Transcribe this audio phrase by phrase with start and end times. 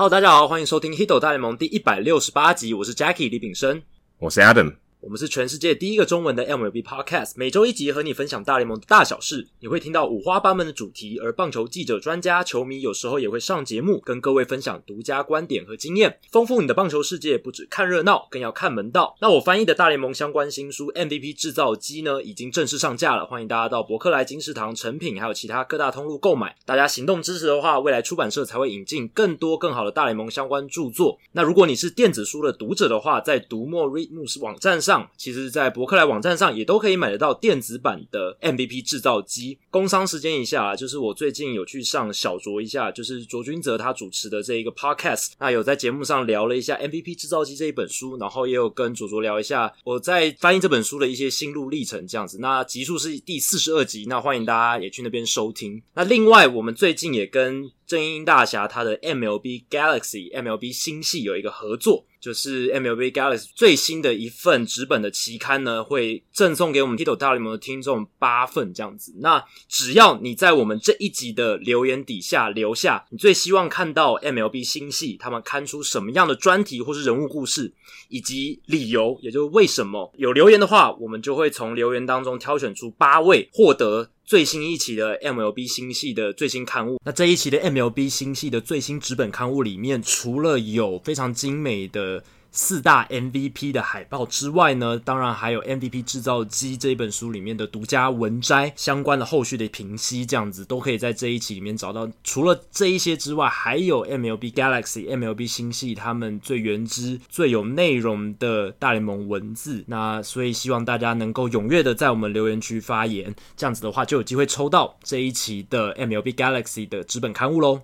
[0.00, 3.82] Hello，大家好，欢迎收听《Hito 大联盟》第一百六十八集，我是 Jackie 李炳生，
[4.16, 4.76] 我是 Adam。
[5.00, 9.48] 我们是全世界第一个中文的 MLB Podcast，每周一集和你分享大联盟的大小事。
[9.60, 17.38] 你会听到五花八门的主题，而棒球记者、专家、球迷有时候也会上节目，跟各位分享独家观点和经验，丰富你的棒球世界。
[17.38, 19.16] 不止看热闹，更要看门道。
[19.22, 26.54] 那我翻译的大联盟相关新书《MVP 制造机》呢，已经正式上架了，欢迎大家到博客来、金石堂、诚品还有其他各大通路购买。
[26.66, 31.18] 大家行动支持的话，未来出版社才会引进更多更好的大联盟相关著作。
[31.32, 39.58] 那如果你是电子书的读者的话，在读墨 Readmoo 网站上，其实在博客来网站上也都可以买得到电子版的 MVP 制造机。
[39.70, 52.38] 工商时间一下，就是我最近有去上小卓一下，就是卓君泽他主持的这一个 podcast，那有在节目上聊了一下 MVP 制造机这一本书，然后也有跟卓卓聊一下我在翻译这本书的一些心路历程，这样子。
[52.40, 55.82] 那集数是第四十二集，那欢迎大家也去那边收听。
[55.94, 62.06] 那另外，我们最近也跟正音大侠他的 MLB Galaxy MLB 星系有一个合作。
[62.20, 69.14] 就是 MLB Galaxy 最新的一份纸本的期刊呢，会赠送给我们 Tito 大联盟的听众八份这样子。
[69.20, 77.72] 那只要你在我们这一集的留言底下留下你最希望看到 MLB 星系他们刊出什么样的专题或是人物故事，
[78.10, 84.10] 以及理由，也就是为什么有留言的话，我们就会从留言当中挑选出八位获得。
[84.30, 92.22] 最新一期的 MLB 星系的最新刊物，那这一期的 MLB 星系的最新纸本刊物里面，除了有非常精美的。
[92.52, 102.08] 四大 MVP 的海报之外呢，当然还有 MVP 制造机这一本书里面的独家文摘，相关的后续的评析，这样子都可以在这一期里面找到。
[102.24, 109.84] 除了这一些之外，还有 MLB Galaxy、MLB 星系他们最原汁、最有内容的大联盟文字。
[109.86, 117.82] 那所以希望大家能够踊跃的在我们留言区发言，这样子的话就有机会抽到这一期的 MLB Galaxy 的纸本刊物喽。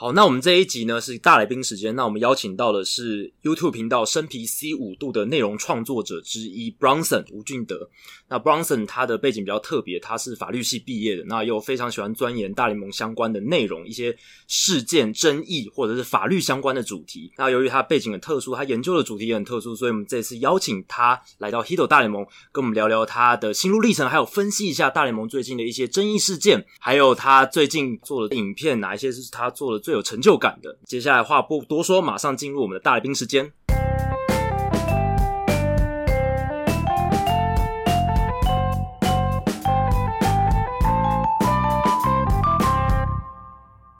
[0.00, 1.96] 好，那我们这一集呢是大来宾时间。
[1.96, 7.90] 那我们邀请到的是 YouTube 频道生皮 C 五度的内容创作者之一 Bronson 吴俊德。
[8.28, 14.16] 那 Bronson 他的背景比较特别，他是法律系毕业的，那又非常喜欢钻研大联盟相关的内容，一些
[14.46, 17.32] 事件争议或者是法律相关的主题。
[17.36, 30.76] 那由于他背景很特殊，他研究的主题也很特殊，所以我们这次邀请他来到 Hito 大联盟，跟我们聊聊他的心路历程，还有分析一下大联盟最近的一些争议事件，还有他最近做的影片哪一些是他做的最有成就感的。
[30.84, 33.50] 接下来话不多说，马上进入我们的大来宾时间。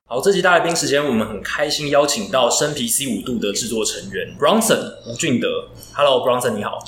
[0.05, 5.49] 好，这集大来宾时间，我们很开心邀请到生皮 C 五度的制作成员 Bronson 吴俊德。
[5.95, 6.79] Hello，Bronson，你好。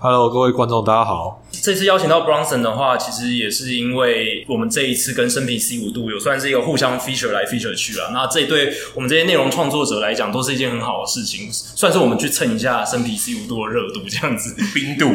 [0.00, 1.42] Hello，各位观众，大家好。
[1.66, 8.12] 这次邀请到 Bronson 的话，其实也是因为我们这一次跟生皮 C 五度有算是一个互相 feature 来 feature 去了。
[8.14, 14.54] 那这对我们这些内容创作者来讲，都是一件很好的事情，算是我们去蹭一下生皮 C 五度的热度，这样子。
[14.72, 15.10] 冰度，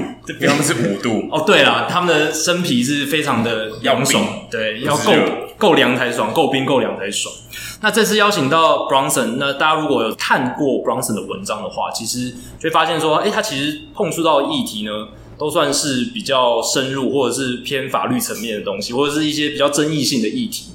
[0.45, 1.25] 他们是五度。
[1.31, 5.13] 哦，对啦，他们的生皮是非常的凉爽，对，要够
[5.57, 7.33] 够凉才爽，够冰够凉才爽。
[7.79, 12.29] 那这次邀请到 Bronson，那大家如果有看过 Bronson 的文章的话，其实
[12.59, 15.07] 就会发现说，诶，他其实碰触到的议题呢，
[15.41, 20.66] 都算是比较深入，或者是偏法律层面的东西，或者是一些比较争议性的议题。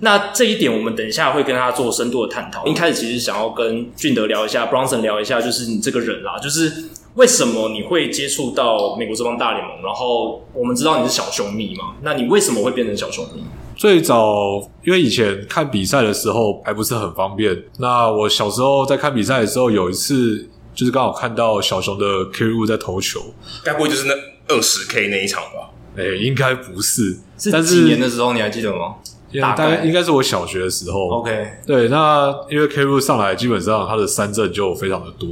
[0.00, 2.66] 那这一点，我们等一下会跟他做深度的探讨。
[2.66, 6.72] 一开始其实想要跟俊德聊一下，Bronson 聊一下，就是你这个人啦，就是
[7.16, 9.82] 为什么你会接触到美国这帮大联盟？
[9.84, 13.42] 然后我们知道你是小熊迷嘛，那你为什么会变成小熊迷？
[13.76, 17.64] 最早，因为以前看比赛的时候还不是很方便。
[17.78, 23.20] 那我小时候在看比赛的时候，有一次就是刚好看到小熊的 Kerry Wood 在投球，
[23.64, 24.14] 该不会就是那
[24.54, 25.70] 二十 K 那一场吧？
[25.96, 27.18] 哎、欸、应该不是。
[27.38, 28.96] 是几年的时候你还记得吗？
[29.40, 31.08] 大概应该是我小学的时候。
[31.08, 35.28] OK，对，那因为 Kerry Wood 上来，基本上他的三振就非常的多，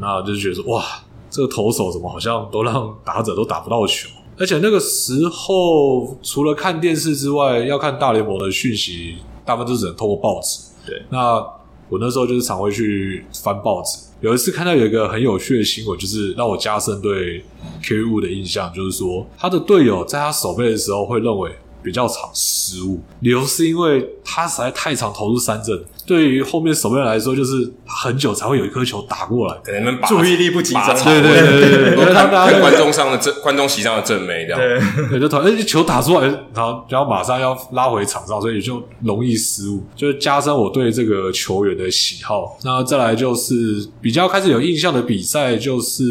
[0.00, 0.84] 那就是觉得说哇，
[1.28, 4.08] 这个投手怎么好像都让打者都打不到球。
[4.38, 10.60] 而且那个时候，除了看电视之外，要看大联盟的讯息，大部分都只能透过报纸。
[10.86, 11.42] 对，那
[11.88, 13.98] 我那时候就是常会去翻报纸。
[14.20, 17.44] 有一次看到有一个很有趣的新闻，就是让我加深对
[17.82, 21.50] K 五的印象，就是说他的队友在他守备的时候会认为
[21.86, 25.80] 比较常失误，理由是因为他实在太常投入三振。
[26.04, 30.82] 对于后面守备来说，就是很久才会有一颗球打过来，可能们注意力不集中。
[31.04, 42.58] 对对对对对，看看观众上的正观众席上的正妹这样，对，对就投，哎，球打出来，然后然后马上要拉回场上，所以就容易失误，就加深我对这个球员的喜好。
[42.64, 46.04] 那再来就是比较开始有印象的比赛，就是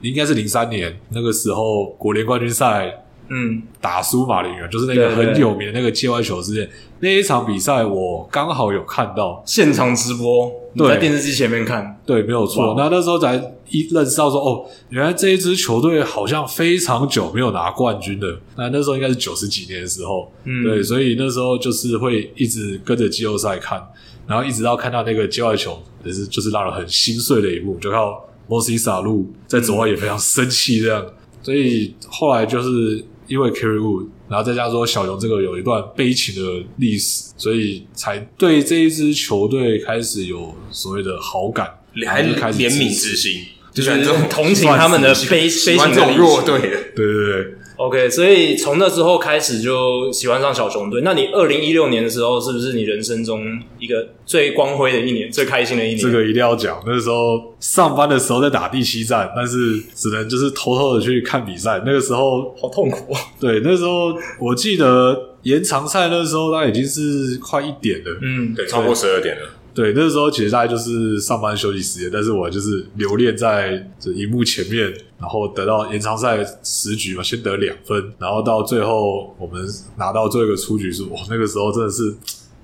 [0.00, 3.04] 应该是零三年那个时候国联冠军赛。
[3.30, 6.68] 嗯，打输马林鱼，就是那个很有名的那个界外球事件。
[6.98, 9.42] 那一场比赛我刚好有看到。
[9.46, 12.74] 现场直播，对，在电视机前面看，对，没有错。
[12.76, 13.36] 那那时候才
[13.70, 18.26] 一认识到说，哦，原来这一支球队好像非常久没有拿冠军的。
[18.56, 23.80] 那那时候应该是九十几年的时候，嗯，对，所以那时候就是会一直跟着季后赛看，
[24.26, 31.06] 然后一直到看到那个界外球，也是就是让人很心碎的一幕，就看到莫西萨路在走外也非常生气这样。
[31.42, 34.08] 所以后来就是因为 Carry Wood，。
[34.28, 41.68] 然后再加上说小熊这个有一段悲情的历史，所以才对这一支球队开始有所谓的好感，
[42.06, 47.54] 还是怜悯之心，就是同情他们的悲悲情的这种弱队，对对对。
[47.80, 51.00] OK，所以从那之后开始就喜欢上小熊队。
[51.02, 55.98] 那你二零一六年的时候，是不是你人生中一个最光辉的一年、最开心的一年？
[55.98, 56.78] 这个一定要讲。
[56.86, 61.82] 那时候上班的时候在打第七战，但是只能就是偷偷的去看比赛。
[61.86, 63.20] 那个时候 好痛苦啊！
[63.40, 68.18] 对，那时候我记得延长赛那时候，那已经是快一点了。
[68.20, 69.48] 嗯，对，超过十二点了。
[69.72, 79.64] 对，那时候其实大概就是上班休息时间，但是我就是留恋在这荧幕前面，然后得到延长赛十局嘛，先得两分，然后到最后我们
[79.96, 82.14] 拿到最后一个出局数，我，那个时候真的是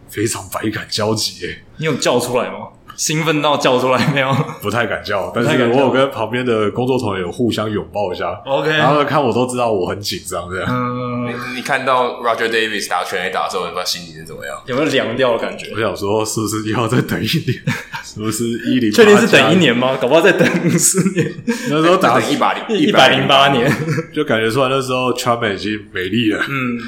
[0.09, 1.63] 非常百感交集诶。
[1.79, 2.69] 你有叫出来吗？
[2.97, 4.33] 兴奋到叫出来没有？
[4.63, 8.33] 不太敢叫，但是我有跟旁边的工作同学有互相拥抱一下。
[8.47, 10.69] OK，然后看我都知道我很紧张这样。
[10.71, 14.57] 嗯，你看到 Roger Davis 打全垒打的时候，你不知道心情是怎么样？
[14.67, 15.71] 有没有凉掉的感觉？
[15.75, 17.63] 我想说，是不是要再等一年？
[18.03, 18.91] 是不是一零？
[18.91, 19.97] 确定是等一年吗？
[20.01, 21.33] 搞不好再等四年。
[21.69, 23.71] 那时候打等一百零 一百零八年，
[24.15, 26.43] 就感觉出来那时候 Chapman 已经没力了。
[26.49, 26.79] 嗯，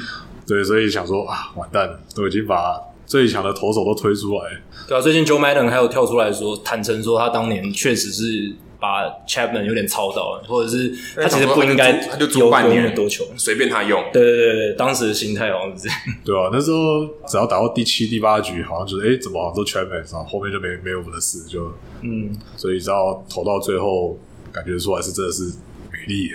[0.47, 2.73] 对，所以想说啊，完蛋了，都已经把
[3.09, 4.61] 最强的投手都推出来。
[4.87, 13.99] 对啊，最近 Joe Madden 还有跳出来说，坦诚说他当年确实是把 Chapman 有点操到了，或者是他其实不应该他就做半年多球，随便他用。
[14.13, 15.97] 对对对对，当时的心态好像是这样。
[16.23, 21.73] 对啊，那时候只要打到第七、第八局，好像就是哎，怎么好像都 Chapman，然后后面就没没有我们的事，就
[22.03, 24.19] 嗯，所以只要投到最后，
[24.53, 25.43] 感觉出来是真的是
[25.91, 26.29] 没力。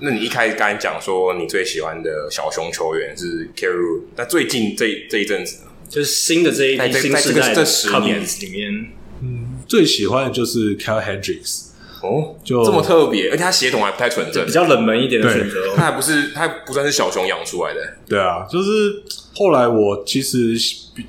[0.00, 5.67] 那你一开始刚才讲说你最喜欢的小熊球员是 Wood，那最近这这一阵子呢？
[5.88, 8.92] 就是新的这一批新世代的 Cubs 里面，
[9.22, 11.68] 嗯，最喜欢的就是 Kyle Hendricks
[12.02, 15.74] 哦，就这么特别，而且他血统还不太纯正，比较冷门一点的选择。
[15.74, 17.80] 他还不是，他还不算是小熊养出来的。
[18.06, 19.02] 对啊，就是
[19.34, 20.54] 后来我其实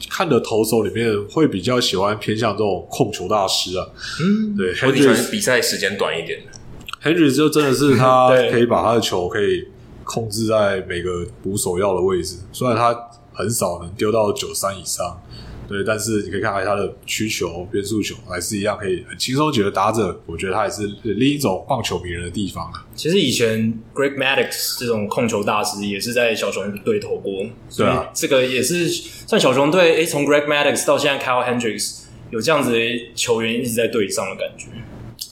[0.10, 3.86] 看的投手里面会比较喜欢偏向这种控球大师啊。
[4.22, 9.68] 嗯，对，Hendricks 比赛时间短一点的，Hendricks 就真的是他 可以把他的球可以
[10.04, 13.09] 控制在每个捕手要的位置，虽然他。
[13.40, 15.24] 很少能丢到九三以上，
[15.66, 20.22] 对，但是你可以看看他的曲球、变速球还是一样可以很轻松解决打者。
[20.26, 22.86] 我觉得他也是另一种棒球迷人的地方啊。
[22.94, 27.46] 其实以前 Greg Maddux 这种控球大师也是在小熊队投过，
[27.78, 29.96] 对啊，这个也是算小熊队。
[29.96, 32.02] 诶，从 Greg Maddux 到现在 Kyle Hendricks
[32.32, 32.80] 有这样子的
[33.16, 34.68] 球员一直在队上的感觉。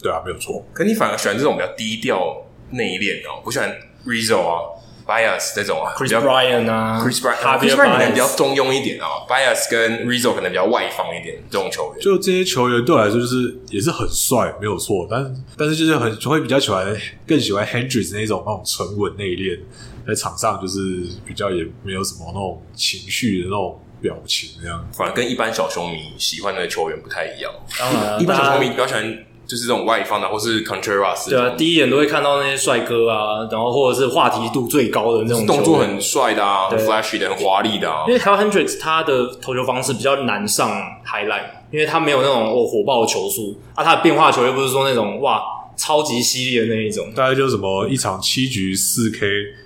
[0.01, 0.65] 对啊，没有错。
[0.71, 3.69] 可你反而喜欢这种比较低调内敛哦，不喜欢
[4.05, 4.61] Rizzo 啊。
[5.07, 12.03] Bias 这种啊，Chris Bryant 啊，Chris Bryant 可能比较中庸一点啊，Bias 跟 Rizzo 可能比较外放一点，这种球员。
[12.03, 15.07] 就这些球员对我来说，就是也是很帅，没有错。
[15.09, 16.85] 但但是就是很会比较喜欢，
[17.25, 19.57] 更喜欢 Hendricks 那种那种沉稳内敛，
[20.05, 20.79] 在场上就是
[21.25, 27.51] 比较也没有什么那种情绪的那种表情，这样反而跟一般小球迷喜欢的球员不太一样。
[27.79, 29.23] 当然，一般小球迷比较喜欢。
[29.47, 31.29] 就是这种外放的，或是 Contreras。
[31.29, 38.03] 对啊，第一眼都会看到那些帅哥啊，然后或者是话题度最高的那种，动作很帅的啊很，flashy 的，很华丽的啊。
[38.07, 40.69] 因为 Kyle Hendricks 他的投球方式比较难上
[41.05, 45.41] highlight，因为他没有那种哦火爆的球速啊，他的变化球又不是说那种哇
[45.77, 49.19] 超级犀利的那一种，大概就是什么一场七局四 K，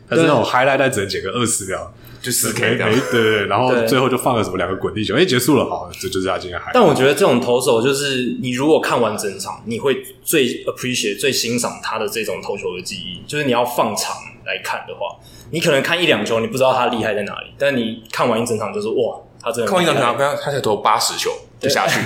[0.07, 1.91] 但是那种 highlight 再只能剪个二十秒。
[2.21, 6.71] 就四 K 的，对对对，然后最后就放了什么两个滚地球，哎，结束了，好，这就是他今天还。
[6.73, 15.17] 但我觉得这种投手就是，你如果看完整场，你会最 appreciate 最欣赏他的这种投球的技艺，就是你要放长来看的话，
[15.49, 19.71] 你可能看一两球，你不知道他厉害在哪里，但你看完一整场就是哇，他真的。
[19.71, 21.31] 看完一整场，不要他才投八十球。
[21.61, 21.99] 就下去，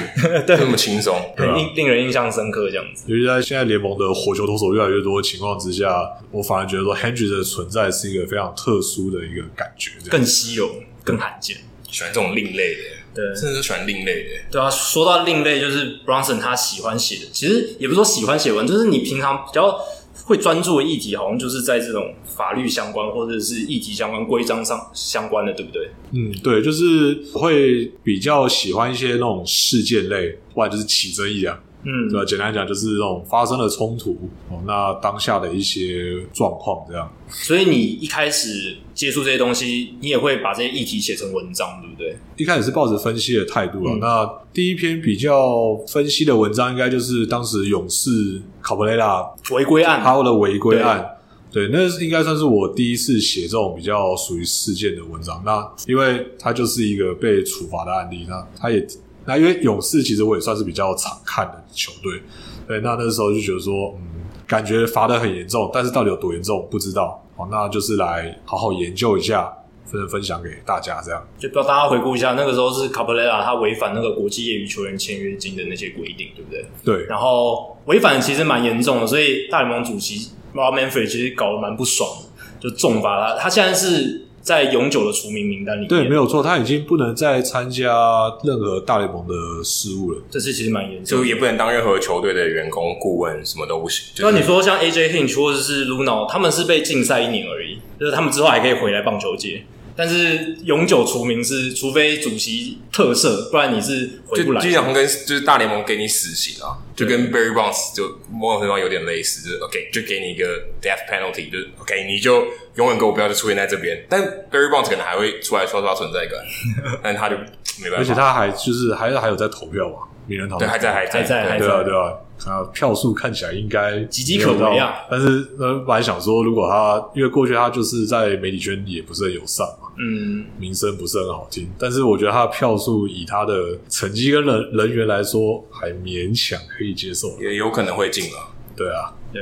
[0.45, 3.05] 对，那么轻松，令令人印象深刻这样子。
[3.07, 10.69] 尤其在现在联盟的火球投手越来越多的情况之下，我反而觉得说 Hendricks 的存在是一个非常特殊的一个感觉，更稀有、
[11.05, 11.55] 更罕见。
[11.89, 12.81] 喜欢这种另类的，
[13.15, 14.29] 对，甚至是喜欢另类的。
[14.51, 19.79] 对啊，说到另类，就是 Bronson 他喜欢写的，其实也不是说喜欢写文，就是你平常比较。
[20.25, 25.87] 会专注的议题，好像就是在这种法律相关或者是议题相关、规章上相关的，对不对？
[26.13, 31.59] 嗯，对，就是会比较喜欢一些那种事件类，或者就是起争议啊。
[31.85, 32.25] 嗯，对吧？
[32.25, 34.17] 简单讲就是这种发生了冲突
[34.49, 37.09] 哦，那当下的一些状况这样。
[37.29, 42.17] 所以你一开始接触这些东西，你也会把这些议题写成文章，对不对？
[42.37, 43.93] 一开始是抱着分析的态度啊。
[43.93, 51.11] 嗯、那第一篇比较分析的文章，应该就是当时勇士卡布雷拉违规案，他的违规案。
[51.51, 55.41] 对，那应该算是我第一次写这种比较属于事件的文章。
[55.45, 58.85] 那因为它就是一个被处罚的案例，那他也
[59.25, 62.21] 那因为勇士其实我也算是比较常看的球队。
[62.67, 67.23] 对，那那时候就觉得说，嗯，感觉罚的很严重，但是到底有多严重不知道。
[67.35, 69.51] 好，那就是来好好研究一下，
[69.85, 71.21] 分分享给大家这样。
[71.37, 76.65] 就帮大家回顾一下，那个时候是卡布雷拉他违反那个国际业余球员签约金的那些规定，对不对？
[76.83, 77.05] 对。
[77.05, 80.31] 然后违反其实蛮严重的，所以大联盟主席。
[80.55, 83.37] Rob Manfred 其实搞得蛮不爽的，就重罚他。
[83.37, 85.87] 他现在是在永久的除名名单里面。
[85.89, 89.33] 对，没有错，他已经不能再参加任何大联盟的
[89.63, 90.21] 事务了。
[90.29, 94.05] 这次其实蛮严重的，就也不能当任何球队的员工、顾问，什么都不行。
[94.19, 99.63] 那、就是、你说像 AJ Hinch 或者是 Luhnow，他们是被禁赛一年而已，就是他们之后还可以回来棒球界。
[99.95, 104.61] 但是永久除名是，除非主席特赦，不然你是回不来。
[104.61, 110.45] 就经常跟就是大联盟给你死刑啊，就跟 Barry Bonds 就某种程度上有点类似，就是 OK，就给你一个
[110.81, 114.05] death penalty，就是 OK，你就永远给我不要再出现在这边。
[114.09, 114.21] 但
[114.51, 116.39] Barry Bonds 可能还会出来刷刷存在感，
[117.01, 117.35] 但他就
[117.81, 117.97] 没办法。
[117.97, 122.13] 而且他还就是还还有在投票嘛，名人堂对还在还在还在还在对啊对啊。
[122.45, 125.05] 啊，票数看起来应该岌岌可危啊！
[125.09, 131.67] 但是呃，本来想说，如果他因为过去他就是在媒体圈也不是很友善嘛，嗯，名声不是很好听。
[131.79, 138.49] 但是我觉得他的票数以他的成绩跟人人缘来说，还勉强可以接受，也有可能会进了。
[138.75, 139.41] 对啊，对，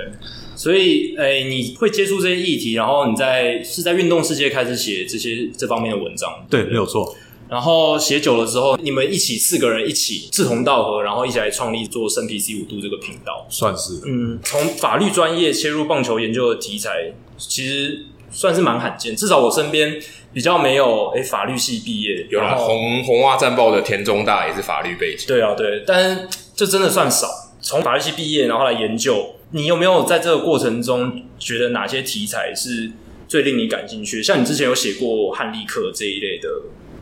[0.55, 7.15] 所以诶、欸，你会接触这些议题，然后你在是在运动世界开始写这些这方面的文章，对，对没有错。
[7.49, 19.15] 然后写久了之后，你们一起四个人一起志同道合，然后一起来创立做生皮 C 五度这个频道，算是嗯，从法律专业切入棒球研究的题材，其实算是蛮罕见。
[19.15, 20.01] 至少我身边
[20.33, 27.27] 比较没有诶法律系毕业，有啦，红红袜战报的田中大也是法律背景，对啊对，但是这真的算少。
[27.61, 32.91] 从法律系毕业然后来研究，你有没有在这个过程中觉得哪些题材是
[33.27, 34.23] 最令你感兴趣？
[34.23, 36.49] 像你之前有写过汉利克这一类的。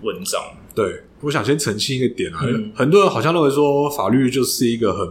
[0.01, 0.41] 文章
[0.73, 5.07] 对，我想先澄清一个点啊，嗯、很多人好像认为说法律就是一个很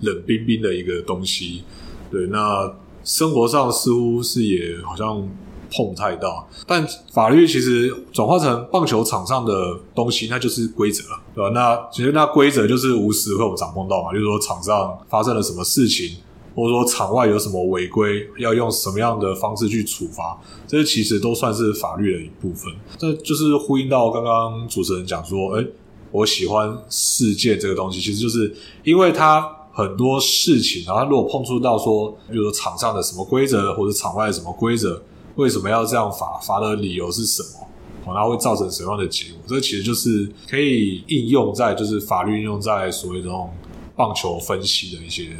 [0.00, 1.64] 冷冰冰的一个东西，
[2.10, 5.16] 对，那生活上似乎是也好像
[5.70, 11.50] 碰不太到，但法律其实转化成棒球场上的东西，那就是规则了，对吧？
[11.54, 16.16] 那其实那规则就是无时会有掌控到嘛，就是说场上发生了什么事情。
[16.54, 22.72] 或者说场外有什么违规，要用什么样的方式去处罚，这些其实都算是法律的一部分。
[22.98, 25.64] 这就是呼应到刚刚主持人讲说，哎，
[26.10, 28.54] 我喜欢事件这个东西，其实就是
[28.84, 35.02] 因为它很多事情，然后如果碰触到说，比如说场上的什么规则，或者场外的什么规则，
[35.36, 36.38] 为什么要这样罚？
[36.42, 38.12] 罚的理由是什么？
[38.12, 39.40] 然后会造成什么样的结果？
[39.46, 43.48] 这其实就是可以应用在，就是法律应用在所谓的这种
[43.96, 45.30] 棒球分析的一些。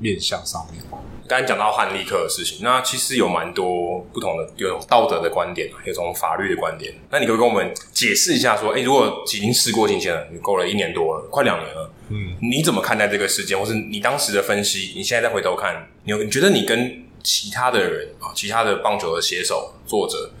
[0.00, 0.82] 面向上面，
[1.28, 6.92] 刚才讲到汉利克的事情，那其实有蛮多不同的，有道德的观点，有种法律的观点。
[7.10, 14.92] 那你可不可以跟我们解释一下，说，哎、欸，如果已经事过境迁了，你过了一年多了，快两年了，嗯，你怎么看待这个事件，或是你当时的分析？
[14.96, 20.32] 你现在再回头看，你有你觉得你跟其他的人啊，其他的棒球的写手、作者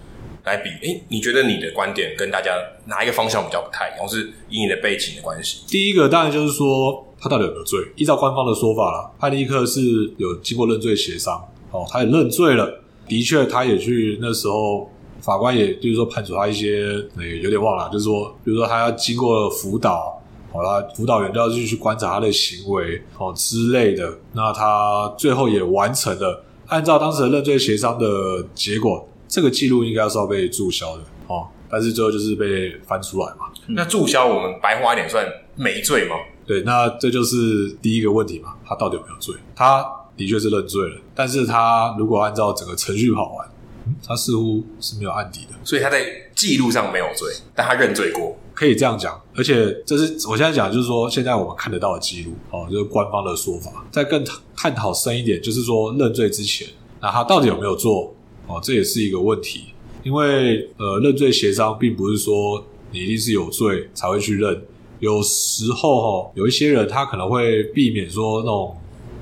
[0.44, 2.52] 来比，哎、你觉得你的观点跟大家
[2.86, 5.64] 哪一个方向比较不太一样，是以你的背景的关系？
[5.66, 7.06] 第一个当然就是说。
[7.22, 7.78] 他到底有没有罪？
[7.96, 11.38] 依照官方的说法啦，汉利克是有经过认罪协商，
[11.70, 12.80] 哦，他也认罪了。
[13.06, 16.82] 的确，他也去那时候，法官也就是说判处他一些，
[17.18, 20.18] 诶，有点忘了，就是说，比如说他要经过辅导，
[20.50, 24.16] 好了，辅导员都要继续观察他的行为，哦之类的。
[24.32, 28.06] 那他最后也完成了，按照当时的认罪协商的
[28.54, 33.46] 结果，这个记录应该是要被注销的，哦，但是最后就是被翻出来嘛。
[33.68, 36.16] 那注销，我们白花一点算没罪吗？
[36.44, 39.32] 对，那这就是第一个问题嘛，他到底有没有罪？
[39.54, 43.48] 他的确是认罪了，但是他如果按照整个程序跑完，
[43.86, 49.20] 嗯，他似乎是没有案底的，所以他在记录上没有罪，但他认罪过，可以这样讲。
[49.36, 53.86] 而且这是我现在讲，就是说现在我们看得到的记录哦，就是官方的说法。
[53.92, 54.24] 再更
[54.56, 56.66] 探讨深一点，就是说认罪之前，
[57.00, 58.12] 那他到底有没有做？
[58.50, 59.66] 哦，这也是一个问题，
[60.02, 64.60] 因为呃，认罪协商并不是说你一定是有罪才会去认。
[64.98, 68.76] 有时候哈，有一些人他可能会避免说那种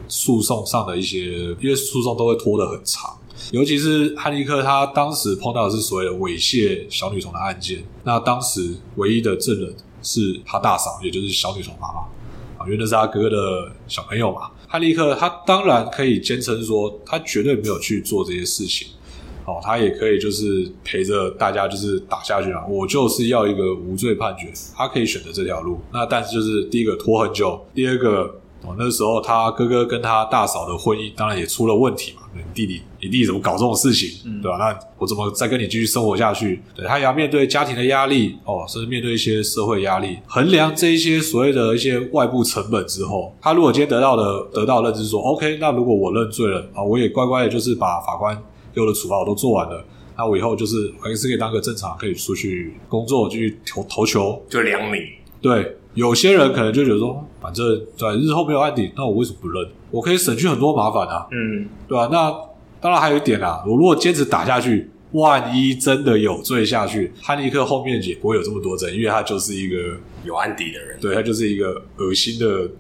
[0.08, 1.26] 诉讼上的一些，
[1.61, 3.16] 因为诉讼都会拖得很长。
[3.52, 12.00] 尤其是汉利克他当时碰到的是所谓的猥亵小女童的案件，那当时唯一的证人是他大嫂，也就是小女童妈妈。
[12.58, 14.50] 啊，因为那是他哥哥的小朋友嘛。
[14.66, 18.88] 汉利克他当然可以坚称说，他绝对没有去做这些事情。
[19.49, 22.64] 哦，他也可以就是陪着大家就是打下去啊。
[22.69, 25.81] 我就是要一个无罪判决，他可以选择这条路。
[25.93, 28.40] 那但是就是第一个拖很久，第二个。
[28.67, 32.23] 哦，那时候他哥哥跟他大嫂的婚姻当然也出了问题嘛。
[32.35, 34.59] 你弟弟，你弟弟怎么搞这种事情，嗯、对吧？
[34.59, 36.61] 那我怎么再跟你继续生活下去？
[36.75, 40.19] 对，他也要面对家庭的压力，哦，甚至面对一些社会压力。
[40.26, 48.37] 衡量这一些所谓的一些外部成本之后，他如果今天得到的得到认知说，OK，那如果我认罪了啊，我也乖乖的，就是把法官
[48.75, 49.84] 给我的处罚我都做完了，
[50.16, 54.98] 那我以后就是还是可以当个正常，可以出去工作，继续投投球，就两米。
[55.40, 55.75] 对。
[55.94, 59.68] 有些人可能就觉得说，反正对日后没有案底，那我为什么不认？
[59.90, 62.08] 我可以省去很多麻烦啊，嗯，对吧、啊？
[62.12, 62.30] 那
[62.80, 69.76] 当然还有一点啊，我如果坚持打下去，万一真的有罪下去，汉尼克后面也不会有这么多争，因为他就是一个
[70.25, 72.70] 有案底的人，对，他就是一个恶心的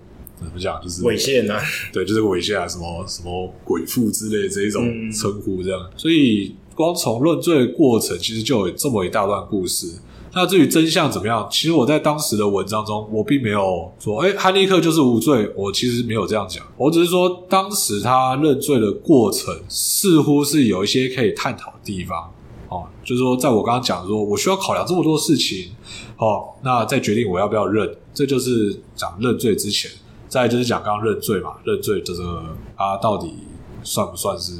[0.44, 1.60] 怎么讲，就是猥亵啊，
[1.92, 5.80] 对，就是个猥亵啊，什么什么鬼父之类的这一种称呼，这样。
[5.80, 9.86] 嗯、所以光从论罪的过程，其实就有这么一大段故事。
[10.34, 11.48] 那至于真相怎么样？
[11.50, 15.50] 其实我在当时的文章中，我并没有说，哎，汉尼克就是无罪。
[15.56, 22.32] 我其实没有这样讲，我只是说，当时他认罪的过程似乎是有一些可以探讨的地方。
[22.68, 25.70] 哦，就是说，在我刚刚讲说，我需要考量这么多事情，
[26.18, 29.90] 哦，那再决定我要不要认，这就是讲认罪之前。
[30.28, 32.42] 再就是讲刚刚认罪嘛，认罪这个
[32.76, 33.38] 他到底
[33.82, 34.52] 算不算是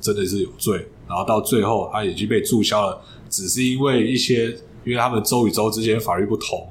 [0.00, 0.88] 真的是有罪？
[1.08, 4.58] 然后到最后他已经被注销了，只是因为一些。
[4.84, 6.68] 因为他们州与州之间法律不同。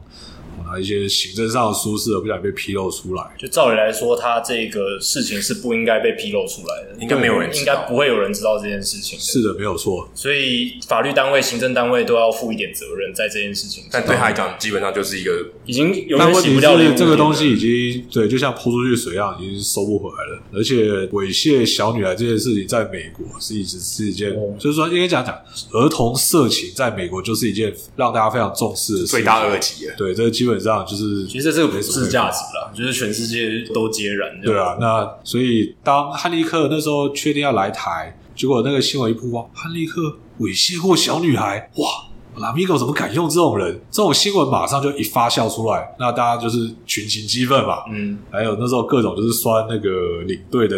[0.80, 3.24] 一些行政上的疏失而不想被披露出来。
[3.38, 9.20] 就照理来说，他这个事情是不应该被披露出来的，应该没有人，应该不会有人知道这件事情。
[9.20, 10.10] 是的，没有错。
[10.14, 13.90] 所以法律单位、行政单位都要负一点责任在这件事情上。
[13.92, 16.94] 但对他来讲，基本上就是一个已经有点洗不掉的。
[16.96, 20.42] 这个东西已经对，就像泼出去水一样，已经收不回来了。
[20.54, 25.36] 而且猥亵小女孩这件事情，在美国是一直是一件，哦、就是说应该讲讲
[25.72, 29.88] 儿童色情，在美国就是一件让大家非常重视的事情，罪大恶极。
[29.98, 31.26] 对，这个基本上就是。
[31.28, 34.42] 其实这个不是价值了，就是全世界都接人。
[34.42, 40.02] 对啊，那所以当汉利克那时候确定要来台，结果那个新闻一曝光，汉利克
[40.40, 43.80] 猥亵过小女孩，哇，拉米狗怎么敢用这种人？
[43.90, 47.84] 这种新闻马上就一发酵出来，那大家就是群情激愤嘛。
[47.92, 50.78] 嗯，还有那时候各种就是酸那个领队的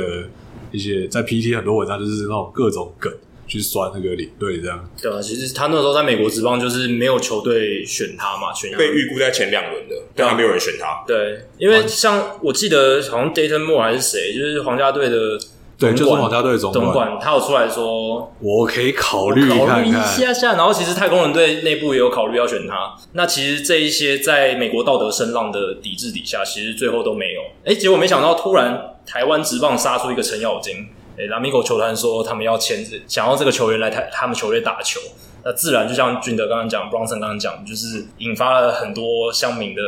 [0.72, 3.12] 一些，在 PT 很多文章就是那种各种梗。
[3.48, 11.04] 去酸那个领队这样，对啊，其实他那时候在美国职棒就是没有球队选他嘛，选被预估在前两轮的，对啊，没有人选他。
[11.06, 15.38] 对，因为像我记得好像 Dayton Moore 还是谁，就是皇家队的，
[15.78, 20.54] 对，就是皇家队总管，总管他有出来说，我可以考虑考虑一下下。
[20.54, 22.96] 然后其实太空人队内部也有考虑要选他。
[23.12, 27.42] 那其实这一些在美国道德声浪的抵制底下，其实最后都没有。
[27.66, 30.88] 哎，结果没想到突然台湾直棒杀出一个程咬金。
[31.18, 35.00] 诶，拉米狗球团说他们要签字，想要这个球员来台他们球队打球，
[35.44, 39.82] 那自然就像俊德刚刚讲，Bronson 刚刚讲，就是引发了很多乡民的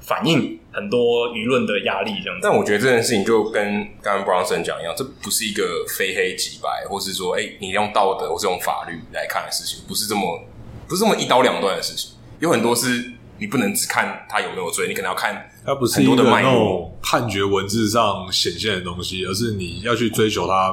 [0.00, 2.38] 反应，很多舆论的压力这样。
[2.40, 10.44] 但我觉得这件事情就跟刚刚 Bronson 讲一样，这不是一个非黑即白，或是说，诶，你用道德或是用法律来看的事情，不是这么
[10.86, 13.12] 不是这么一刀两断的事情，有很多是。
[13.42, 20.72] 你不能只看他有没有罪，你可能要看他不是一个那种判决文字上显现的东西，而是你要去追求他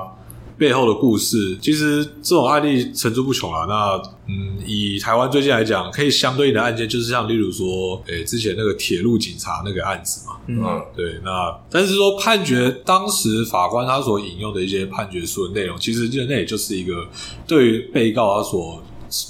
[0.56, 1.58] 背后的故事。
[1.60, 3.66] 其实这种案例层出不穷啊。
[3.68, 10.36] 那嗯，以台湾最近来讲，可以相对应的案件，就是像例如说，诶、欸，之前那个铁路警察那个案子嘛。
[10.46, 11.20] 嗯，对。
[11.24, 17.08] 那但是说判决当时法官他所引用的一些判决书的内容，其实就那也就是一个
[17.48, 18.80] 对于被告他所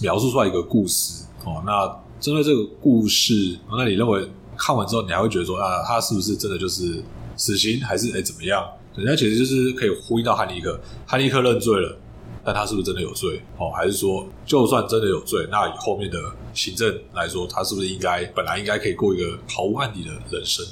[0.02, 1.64] 描述出来一个故事哦。
[1.66, 1.88] 那
[2.20, 4.28] 针对这个故事，那你认为
[4.58, 7.02] 看完之后，你还会觉得说啊，他是不是真的就是
[7.38, 8.68] 死刑，还是哎怎么样？
[8.96, 11.98] 人家其实就是可以呼应到汉尼克，汉尼克认罪了，
[12.44, 13.42] 但他是不是真的有罪？
[13.58, 16.20] 哦，还是说就算真的有罪，那以后面的
[16.54, 20.66] 行政来说，他是不是应该本来应该可以过一个毫无案底的人生？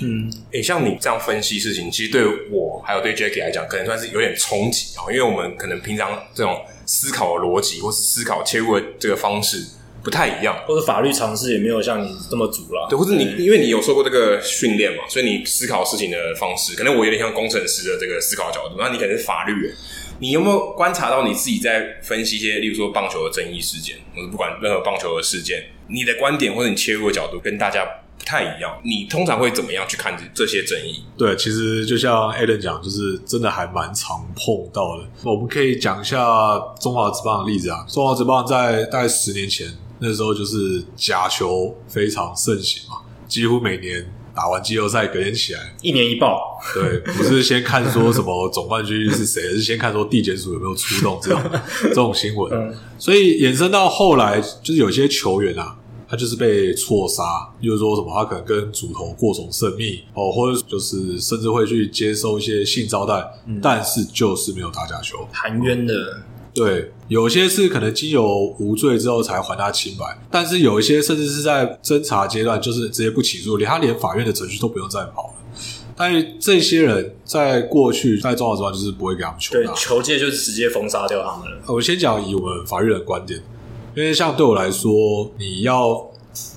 [0.00, 9.64] 嗯，诶，像你这样分析事情，其实对我还有对 Jacky 来讲，可能算是有点冲击哦，因为我们可能平常这种思考的逻辑或是思考切入的这个方式。
[10.08, 12.86] 不太一样，或者法律常识也没有像你这么足了。
[12.88, 18.76] 对，或者你因为你有受过这个训练嘛，所以你思考事情的方式，可能我有点像工程师的这个思考角度。
[18.78, 19.74] 那你可能是法律人，
[20.18, 27.84] 你有没有观察到你自己在分析一些，例如说棒球的争议事件，或者不管任何棒球的事件，你的观点或者你切入的角度跟大家
[28.18, 28.80] 不太一样。
[28.82, 31.04] 你通常会怎么样去看这些争议？
[31.18, 35.04] 对，其实就像 Alan 讲，就是真的还蛮常碰到的。
[35.24, 36.18] 我们可以讲一下
[36.80, 37.84] 中华职棒的例子啊。
[37.86, 39.68] 中华职棒在大概十年前。
[40.00, 51.42] 那时候就是假球非常盛行嘛，几乎每年打完季后赛隔天起来一年一报，对，不是先看说什么总冠军是谁，而是先看说地检署有没有出动这种
[51.82, 52.52] 这种新闻。
[52.52, 55.76] 嗯、所以衍生到后来，就是有些球员啊，
[56.08, 63.14] 他就是被错杀，就是说什么他可能跟主头过从甚密哦，或者就是甚至会去接受一些性招待，
[63.46, 65.94] 嗯、但是就是没有打假球，含冤的。
[66.58, 75.34] 对，有些是可能经由无罪之后才还他清白，但是有一些甚至是在侦查阶段，就是直接不起诉，连他连法院的程序都不用再跑了。
[75.96, 81.62] 但是这些人在过去在中华职棒就是不会给他们求，对，求界就是直接封杀掉他们了。
[81.66, 83.40] 我先讲以我们法律人的观点，
[83.96, 86.08] 因为像对我来说，你要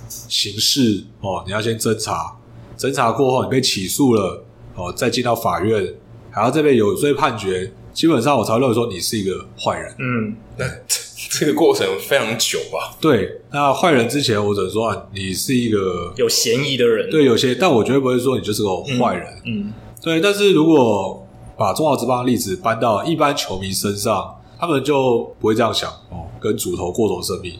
[0.08, 2.38] 刑事哦，你要先侦查，
[2.78, 4.44] 侦查过后你被起诉了
[4.76, 5.94] 哦，再进到法院，
[6.30, 7.74] 还要这边有罪判决。
[7.94, 9.94] 基本上我才会认为说你是一个坏人。
[10.00, 10.66] 嗯，那
[11.30, 12.96] 这个过程非常久吧？
[13.00, 17.10] 对，那坏人之前我只能说啊，你是一个有嫌疑的人。
[17.10, 19.28] 对，有些，但我绝对不会说你就是个坏人。
[19.46, 20.20] 嗯，嗯对。
[20.20, 21.26] 但是如果
[21.58, 27.60] 把中华职棒的例子搬到一般球迷身上，他们就不会这样想哦，跟主头过从甚密，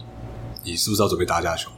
[0.64, 1.70] 你是不是要准备打假球？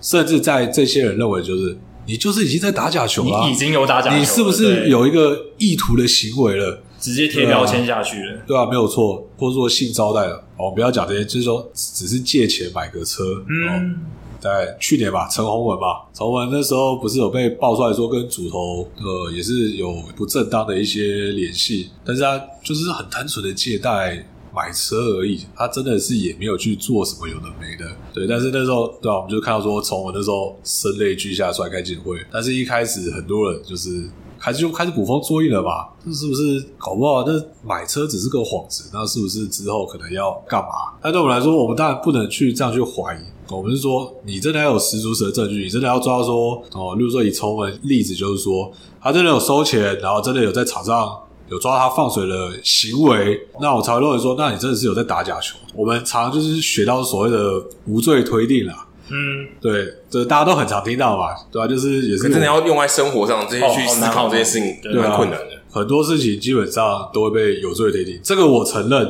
[0.00, 6.82] 甚至在这些人认为就是你就是已经在打假球了，你已经有打假球了，你是不是有一个意图的行为了？
[7.02, 13.98] 直接贴标签下去了，对啊，没有错，或者说性招待了，我们不要讲这些，就是说只是借钱买个车，嗯，
[14.38, 34.08] 在去年吧，陈宏文吧，陈宏文那时候不是有被爆出来说跟主头呃也是有不正当的一些联系，但是他就是很单纯的借贷买车而已，他真的是也没有去做什么有的没的，对，但是那时候对吧，我们就看到说陈鸿文那时候声泪俱下出来开记者会，但是一开始很多人就是。
[34.44, 35.88] 还是就开始捕风捉影了吧？
[36.04, 37.22] 这是不是搞不好？
[37.24, 40.98] 那买车只是个幌子，那是不是之后可能要干嘛？
[41.00, 43.18] 但对我们来说，我们当然不能去这样去怀疑。
[43.54, 48.68] 我们是说，你真的要有十足十的证据，你真的要抓到说哦，例如说以崇文例子，就是说
[49.00, 51.16] 他真的有收钱，然后真的有在场上
[51.48, 55.56] 有抓他放水的行为，那我才会认为说，那你真的是有在打假球。
[55.72, 58.74] 我们常常就是学到所谓的无罪推定了。
[59.12, 61.68] 嗯，对，这大家都很常听到吧，对吧、啊？
[61.68, 65.60] 就是也是真的要用在生活上，这些去思考这些事情，蛮、哦、困难的。
[65.70, 69.08] 很多事情基本上都会被有罪推定，这个我承认。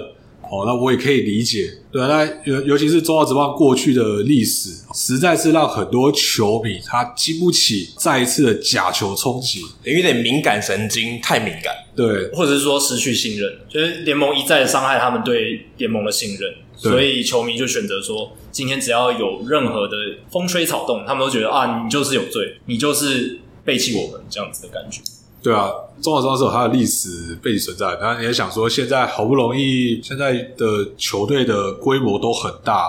[0.50, 2.06] 哦，那我也可以理解，对啊。
[2.06, 16.52] 那尤尤其是中华职棒过去的历史，实在是让很多球迷他经不起再一次的假球冲击，有点敏感神经太敏感，对，或者是说失去信任，就是联盟一再的伤害他们对联盟的信任。
[16.76, 19.96] 所以球迷就选择说，今天只要有任何的
[20.30, 25.00] 风吹草动，他们都觉得啊，你就是有罪，你就是背弃我们这样子的感觉。
[25.42, 27.98] 对啊，中华职棒是有它的历史背景存在。
[28.00, 32.88] 然后你也想说，现在好不容易，现在的球队的规模都很大，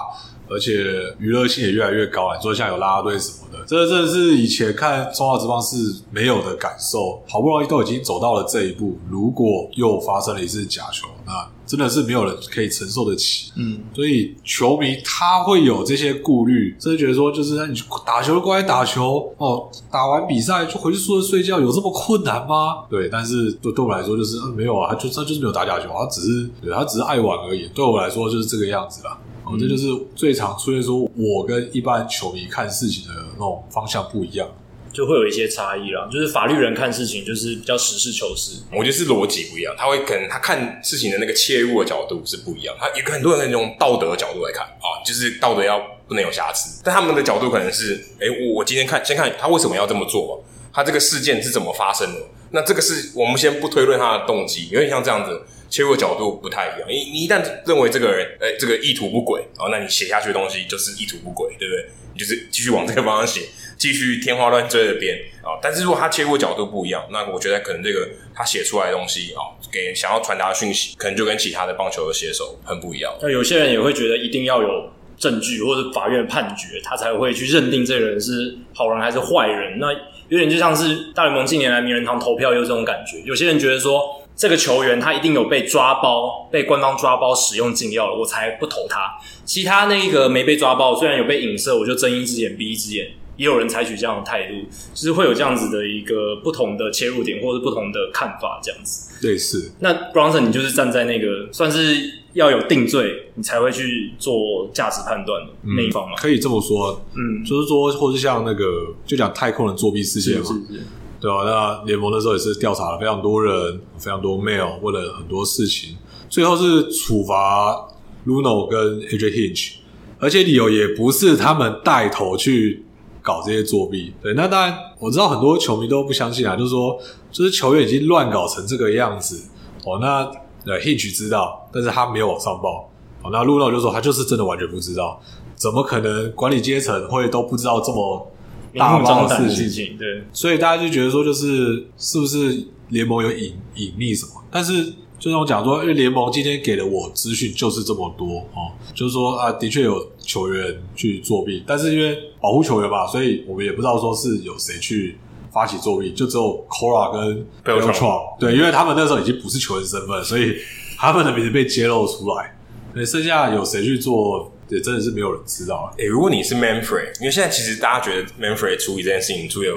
[0.54, 2.38] 而且娱乐性也越来越高了。
[2.38, 5.76] 你说像有啦啦队什么的，这真的是以前看中华职棒是
[6.12, 7.24] 没有的感受。
[7.28, 11.50] 好不容易都已经走到了这一步，如果又发生了一次假球，那。
[11.66, 22.84] 真的是没有人可以承受得起，嗯，所以球迷他会有这些顾虑，甚至觉得说，就是你打球过来打球哦，打完比赛就回去宿舍睡觉，有这么困难吗？
[22.90, 27.68] 对，但是对对我来说，就是嗯，没有啊，他就他就是没有打假球，他只是对他只是爱玩而已。
[27.74, 29.18] 对我来说，就是这个样子啦。
[29.54, 34.48] 哦，这就是最常出现说，我跟一般球迷看事情的那种方向不一样。
[34.92, 52.20] 就会有一些差异啦，就是法律人看事情就是比较实事求是，我觉得是逻辑不一样，他会可能他看事情的那个切入的角度是不一样，他有很多人用道德的角度来看啊，就是道德要不能有瑕疵，但他们的角度可能是，哎，我今天看先看他为什么要这么做，他这个事件是怎么发生的，
[52.52, 55.42] 那这个是我们先不推论他的动机，有点像这样子
[55.74, 61.88] 切入角度不太一样，你你一旦认为这个人，哎，这个意图不轨，然后那你写下去的东西就是意图不轨，对不对？
[62.14, 63.42] 你就是继续往这个方向写。
[63.76, 73.12] 继续天花乱坠的编啊，但是如果他切入角度不一样，那我觉得可能这个他写出来的东西啊，给想要传达的讯息，可能就跟其他的棒球的写手很不一样。
[73.20, 74.70] 那有些人也会觉得一定要有
[75.18, 79.80] 证据或者法院判决，他才会去认定这个人是好人还是坏人。
[79.80, 79.92] 那
[80.30, 89.14] 有点就像是大联盟近年来名人堂投票有这种感觉，有些人觉得说这个球员他一定有被抓包，被官方抓包使用禁药了，我才不投他。
[89.46, 93.08] 其他那个没被抓包，虽然有被影射，我就睁一只眼闭一只眼。
[93.36, 94.54] 也有人采取这样的态度，
[94.94, 99.28] 就是会有这样子的一个不同的切入点，或者不同的看法，这样子。
[99.28, 99.72] 类似。
[99.80, 101.98] 那 Bronson，你就是站在那个算是
[102.34, 106.16] 要有定罪，你才会去做价值判断的那一方吗？
[106.18, 110.84] 可以这么说，嗯，就是说，或是像那个，就讲太空人作弊事件嘛，是是是
[111.24, 111.44] 对吧？
[111.46, 115.96] 那联盟那时候也是调查了非常多人，非常多 mail，问了很多事情，
[116.30, 117.88] 最后是处罚
[118.28, 119.76] Luno 跟 AJ Hinch，
[120.20, 122.86] 而且理由也不是他们带头去。
[123.26, 124.14] 搞这些作弊。
[124.22, 127.00] 对，那当然我知道很多球迷都不相信啊，就是说，
[127.32, 129.42] 就是球员已经乱搞成这个样子
[129.86, 129.98] 哦。
[130.02, 130.30] 那
[130.66, 132.92] 呃，Hinch 知道，但是他没有往上报。
[133.22, 135.22] 哦，那 Luno 就说他就是真的完全不知道，
[135.56, 138.30] 怎么可能管理阶层会都不知道这么
[138.76, 139.98] 大包的事情？
[139.98, 144.32] 对，所以大家就觉得说，就是是不是联盟有隐隐秘什么？
[144.52, 144.94] 但是。
[145.20, 155.18] 就像我讲说，因为联盟今天给了我资讯就是这么多哦，就是说啊，的确有球员去作弊，但是因为保护球员嘛，所以我们也不知道说是有谁去
[155.50, 160.58] 发起作弊，就只有 Cora 跟 Beltran，对，因为他们那时候已经不是球员身份，所以
[160.98, 162.58] 他们的名字被揭露出来，
[162.92, 165.94] 所以剩下有谁去做，也真的是没有人知道。
[165.98, 169.70] 诶、如果你是 Manfred，因为现在其实大家觉得 Manfred 处理这件事情，处理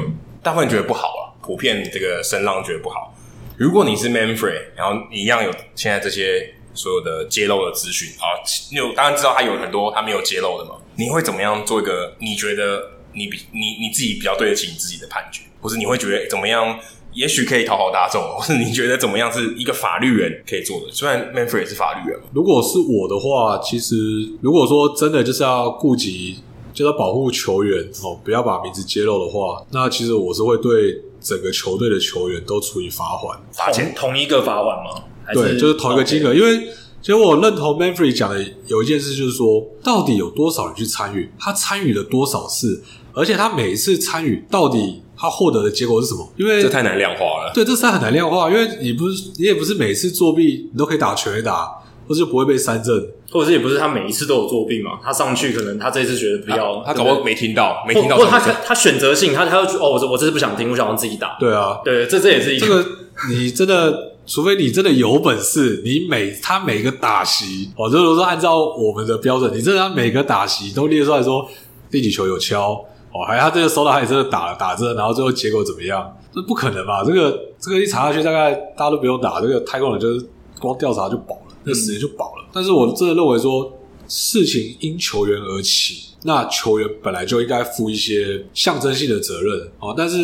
[0.43, 3.15] 大部分觉得不好啊，普遍这个声浪觉得不好。
[3.57, 8.39] 如果你是 Manfred，然后你一样有现在这些所有的揭露的资讯啊，
[8.71, 10.77] 你有当然知道他有很多他没有揭露的嘛？
[10.97, 16.79] 你会怎么样做一个你觉得你比你你自己比较对得起你自己的判决，或是你会觉得怎么样？
[17.17, 20.93] 也许可以讨好大众， 或是你觉得怎么样是一个法律人可以做的？
[20.93, 22.27] 虽然 Manfred 也是法律人嘛。
[22.33, 23.97] 如果是我的话，其实
[24.41, 26.39] 如果说真的就是要顾及，
[26.73, 31.03] 就是要保护球员哦，不要把名字揭露的话，那其实我是会对。
[31.19, 35.03] 整个球队的球员都处以罚款，罚钱同一个罚款吗？
[35.35, 36.33] 对，就是同一个金额。
[36.33, 36.69] 因为
[37.03, 42.81] 其实我认同 Manfred 讲的有一件事，就是说到底有多少人去参与，他参与了多少次，
[43.13, 46.29] 而且他每一次参与到底他获得的结果是什么？
[46.37, 47.53] 因为这太难量化了。
[47.55, 51.67] 对，这是很难量化，因为你不是你也不是每次作弊你都可以打全垒打，
[52.07, 52.95] 或者就不会被三振。
[53.29, 54.93] 或者是也不是他每一次都有作弊嘛？
[55.03, 58.17] 他上去可能他这一次觉得不要，他搞不好没听到，没听到。
[58.17, 61.37] 或者他他选择性，他他就哦，我这我这次不想听，我想让自己打。
[61.39, 62.67] 对啊，对，这这也是一个。
[62.67, 62.87] 这个
[63.29, 71.47] 你真的，除非你真的有本事，你每他每个打席，哦，就是说按照我们的标准，你真的他每个打席都列出来说
[71.91, 72.83] 第几球有敲
[73.17, 76.15] 哦，还有他这个收到他也真的打了打针，然后最后结果怎么样？
[76.35, 77.03] 这不可能吧？
[77.05, 80.27] 这个这个一查下去，大概大家都不用打，这个太空人就是
[80.61, 82.45] 光调查就饱了，那时间就饱了。
[82.45, 83.73] 嗯、但是我真的认为说。
[84.09, 89.93] 事情因球员而起，那球员本来就应该负一些象征性的责任哦。
[89.99, 90.17] 但是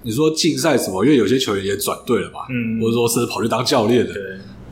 [0.00, 1.04] 你说竞赛什么？
[1.04, 4.14] 因为有些球员也转队了嘛，嗯，或者说甚至跑去当教练的。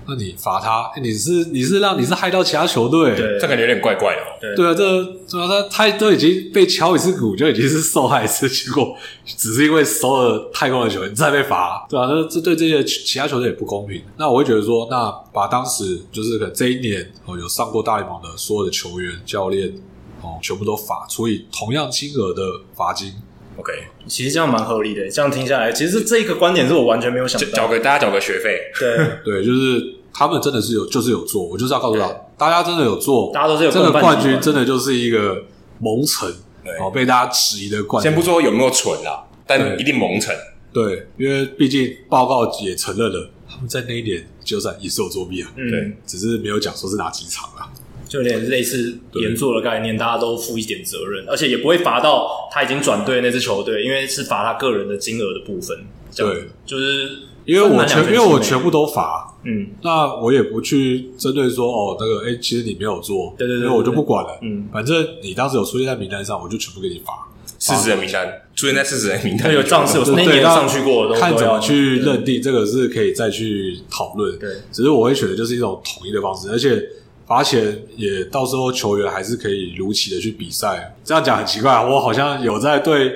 [0.06, 4.36] 对那你罚他，你是你是让你是害到其他球队，对，这感觉有点怪怪的哦。
[4.40, 14.02] 对，对啊，这这他他都已经被敲一次鼓，就已经是受害一次，结果 只是因为收了太空的球员再被罚，对啊，那这对这些其他球队也不公平。
[14.16, 19.72] 那我会觉得说，那把当时就是可能这一年哦有上过大联盟的所有的球员、教练
[20.20, 22.42] 哦，全部都罚，除以同样金额的
[22.74, 23.12] 罚金。
[23.56, 23.72] OK，
[24.06, 25.08] 其实这样蛮合理的。
[25.08, 27.46] 这样听下来，其实这一个观点是我完全没有想到。
[27.48, 31.44] 缴给大家缴个学费，对 对，就是他们真的是有，就是有做。
[31.44, 35.44] 我就是要告诉他，对大家真的有做，大家都是有这个冠军，真的就是一个
[35.78, 36.28] 蒙尘，
[36.64, 38.10] 对哦，被大家质疑的冠军。
[38.10, 40.34] 先不说有没有蠢啦，但一定蒙尘。
[40.72, 47.70] 对，因为毕竟报告也承认了，他们在那一年就算也是有作弊啊，嗯、对，只是没有讲说是哪几场啊。
[48.14, 55.76] 就有点类似连坐的概念，大家都负一点责任，而且也不会罚到他已经转队那支球队，因为是罚他个人的金额的部分。
[56.16, 57.10] 对，就是
[57.44, 67.12] 因为我全因为我全部都罚，嗯，那我也不去针对说哦，那个哎，其实你没有做，对对对，因为我就不管了，嗯，反正你当时有出现在名单上，我就全部给你罚。
[67.58, 74.38] 四十人名单出现在四十人名单，有账是有那年上去过，看怎么去认定这个是可以再去讨论。
[74.38, 76.80] 对，只是我会选的就是一种统一的方式，而且。
[77.26, 81.82] 罚钱也到时候球员还是可以如期的去比赛，这样讲很奇怪啊！
[81.82, 83.12] 我好像有在对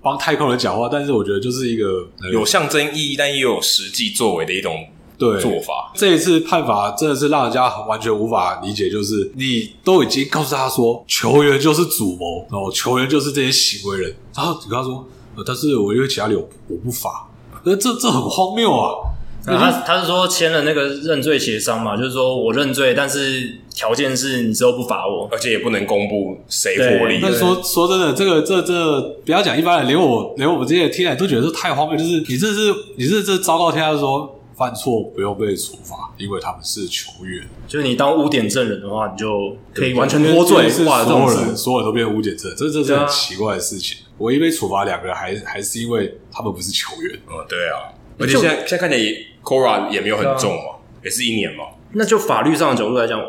[0.00, 4.86] 帮太空人讲话，但是我觉得就是一个有象征意义，但又有实际作为的一种
[5.18, 5.92] 对做法。
[5.94, 15.06] 这一次判罚真的是让人家完全无法理解，就是你都已经告诉他说球员就是主谋，然后球员就是这些行为人，然后你跟他说，
[15.46, 17.28] 但是我因为其他理由我不罚，
[17.64, 19.09] 那这这很荒谬啊！
[19.46, 27.18] 啊、他他是说签了那个认罪协商嘛，就是说我认罪，但是条件是你之后不罚我，而且也不能公布谁获利。
[27.22, 31.96] 那说说真的，这个这这不要讲一般人，连我连我们这些听来都觉得是太荒谬。
[31.96, 37.42] 就是你这是你这是昭告天下说犯错不用被处罚，因为他们是球员。
[37.66, 40.68] 就是你当污点证人的话，你就可以完全脱罪。
[40.68, 43.96] 是所有人所有人都变污点证人，这这是很奇怪的事情。
[44.18, 47.18] 唯一被处罚两个人，还还是因为他们不是球员。
[47.26, 47.88] 哦，对啊。
[48.20, 51.64] 而且现在现在看起来，Cora 也没有很重嘛，也是一年嘛。
[51.92, 53.20] 那就法律上的角度来讲，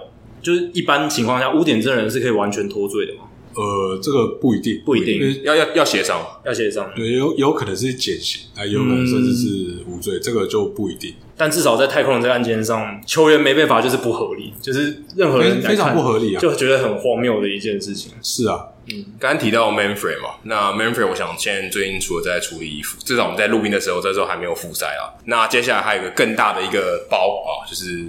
[0.42, 3.22] 就是一般情况下，污点证人是可以完全脱罪的吗？
[3.54, 6.90] 呃，这个不一定，不一定，要要要协商，要协商。
[6.96, 11.16] 对，有有可能是减刑，啊，有可能甚至是无罪，这个就不一定。
[11.36, 18.14] 但至少在太空人这个案件上，球员没被罚就是不合理，就是任何人非常不合理啊，就觉得很荒谬的一件事情。
[18.22, 25.14] 是啊，嗯，刚提到 Manfred 嘛，那 Manfred 我想现在最近除了在处理衣服，至少我们在录音的时候，这时候还没有复赛啊。
[25.26, 28.04] 那接下来还有一个更大的一个包啊，就是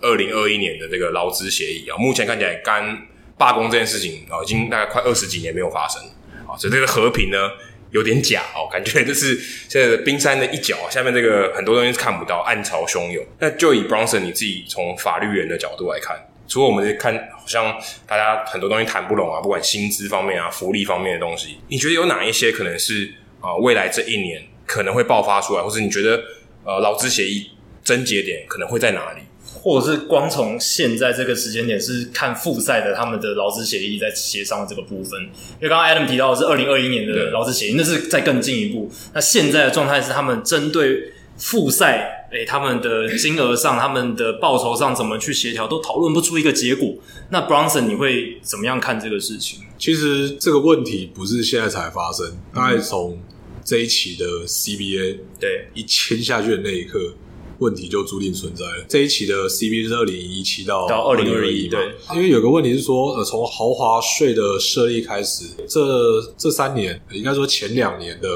[0.00, 2.98] 二零二一年的这个劳资协议啊，目前看起来刚
[3.36, 6.02] 罢工这件事情啊，已经大概快二十几年没有发生
[6.48, 7.50] 啊，所以这个和平呢
[7.90, 13.22] 有点假哦，感觉就是现在的冰山的一角，下面这个很多东西是看不到，暗潮汹涌。
[13.38, 16.18] 那就以 Bronson 你自己从法律人的角度来看。
[16.48, 26.22] 除了我们看，好像大家很多东西谈不拢啊，不管薪资方面啊、福利方面的东西，你觉得有哪一些可能是啊、呃，未来这一年可能会爆发出来，或是你觉得
[26.64, 27.50] 呃，劳资协议
[27.82, 29.20] 症结点可能会在哪里？
[29.44, 35.20] 或者是光从现在这个时间点是看复赛的他们的劳资协议在协商的这个部分？
[35.22, 38.88] 因为刚刚 Adam 提到的是二零二一年的劳资协议，那是再更进一步。
[39.12, 41.12] 那现在的状态是他们针对。
[41.38, 46.92] 复赛，诶、欸，他们的金额上，他们的报酬上怎么去协调，都讨论不出一个结果。
[47.30, 49.60] 那 Bronson，你会怎么样看这个事情？
[49.78, 53.20] 其实这个问题不是现在才发生，大概从
[53.64, 57.14] 这一期的 CBA 对一签下去的那一刻，
[57.58, 58.84] 问题就注定存在了。
[58.88, 65.80] 这一期的 CBA 是二零一七到到二零二一，对，因为有个问题是说，呃，从豪华税的设立开始，这
[66.36, 68.28] 这三年，应该说前两年的。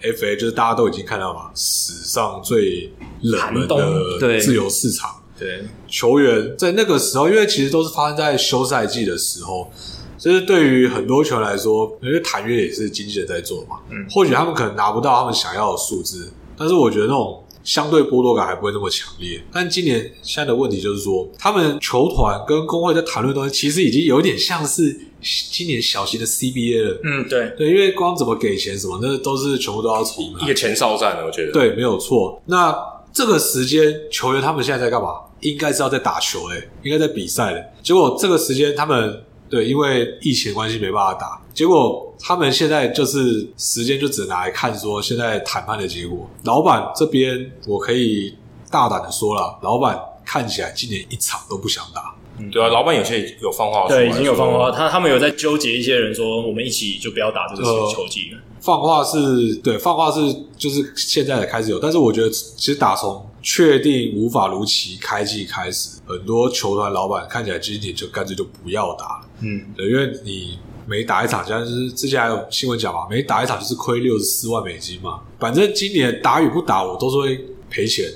[0.00, 5.22] FA 就是大家都已经看到嘛，史上最冷门的自由市场。
[5.38, 9.70] 对，球员在那个时候，因为其实都是发生在休赛季的时候，
[10.16, 19.40] 其实对于很多球员来说，因为谈约也是经纪人在做嘛，嗯，或许他们可能拿不到他们想要的数字，但是我觉得那种相对剥夺感还不会那么强烈。
[19.52, 24.98] 但今年现在的问题就是说，他们球团跟工会在谈论的东西，其实已经有点像是。
[25.20, 32.40] 今年小型的 CBA 了，嗯，对对，因为光怎么给钱什么，那都是全部都要从一个前哨战的，我觉得对，没有错。
[32.46, 32.74] 那
[33.12, 35.14] 这个时间，球员他们现在在干嘛？
[35.40, 37.64] 应该是要在打球嘞，应该在比赛嘞。
[37.82, 41.40] 结果这个时间，他们对，因为疫情关系没办法打。
[41.54, 46.28] 结果他们现在就是时间就只能拿来看说现在谈判的结果。
[46.44, 48.36] 老板这边，我可以
[48.70, 52.14] 大胆的说了，老板看起来今年一场都不想打。
[52.38, 58.38] 嗯，对啊，老板有些有放话，对，已经有放话，他他们有在纠结一些人说，我们一起就不要打这个球季了。
[58.60, 60.20] 放话是对，放话是
[60.56, 69.26] 就是现在才开始有，但是我觉得其实打从确定无法如期开季开始，很多球团老板看起来今年就干脆就不要打了。
[69.40, 78.06] 嗯，对，因为你每打一场，像是之前还有新闻讲嘛，每打一场就是亏六十四万美金嘛，反正今年打与不打，我都是会赔钱。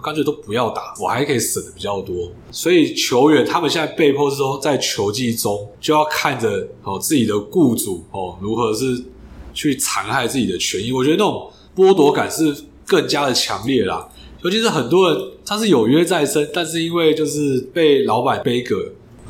[0.00, 2.30] 干脆都不要打，我还可以省的比较多。
[2.50, 9.02] 所以球员他们现在被迫是说，在球季中就要看着哦自己的雇主哦如何是
[9.54, 10.92] 去残害自己的权益。
[10.92, 12.54] 我觉得那种剥夺感是
[12.86, 14.08] 更加的强烈啦。
[14.42, 18.76] 尤其是很多人他是有约在身，但是因为就是被老板背锅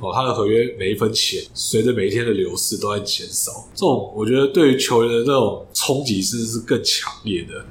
[0.00, 3.66] 哦，他的合约每一分钱随着每一天的流逝都在减少。
[3.74, 7.64] 这种我觉得对于球员的那种冲击是是更强烈的。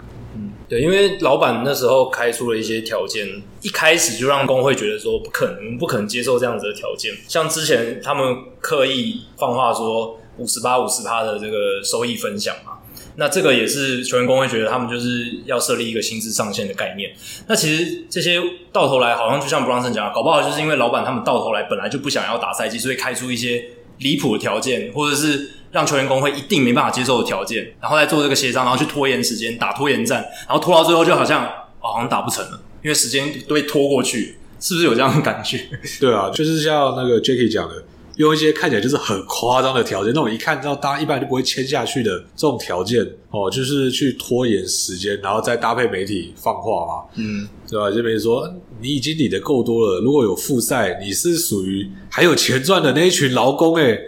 [0.68, 3.28] 对，因为老板那时候开出了一些条件，
[3.62, 7.14] 一开始就让工会觉得说不可能，不可能接受这样子的条件。
[7.28, 12.80] 像之前他们刻意放话说五十八、五十趴的这个收益分享嘛，
[13.18, 17.14] 那这个也是球员工会觉得他们就是要设立一个薪资上限的概念。
[17.48, 23.64] 那其实这些到头来好像就像 Bronson 讲，搞不好就是因为老板他们到头来本来就不想要打赛季，所以开出一些
[24.00, 25.52] 离谱的条件，或者是。
[25.76, 31.46] 让球员工会一定没办法接受的条件，然后再做这个协商，然后去拖延时间，打拖延战，然后拖到最后就好像
[31.82, 35.60] 哦，好像打不成了，因为时间都被拖过去，是不是有这样的感觉？
[36.00, 37.84] 对啊，就是像那个 Jacky 讲的，
[38.16, 47.92] 用一些看起来就是很夸张的条件，那种一看到大家一般就不会签下去的这种条件哦，就是去拖延时间，然后再搭配媒体放话嘛，嗯，对吧？
[47.92, 54.00] 就比如说你已经理的够多了，如果有复赛，你是属于还有钱赚的那一群劳工诶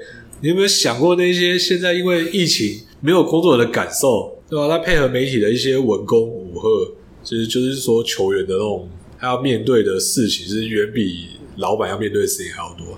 [0.41, 4.67] 你有没有想过那些现在因为疫情没有工作的感受，对吧？
[4.67, 6.92] 他配合媒体的一些文攻武赫，
[7.23, 8.88] 其实就是说球员的那种
[9.19, 11.27] 他要面对的事情是远比
[11.58, 12.98] 老板要面对的事情还要多。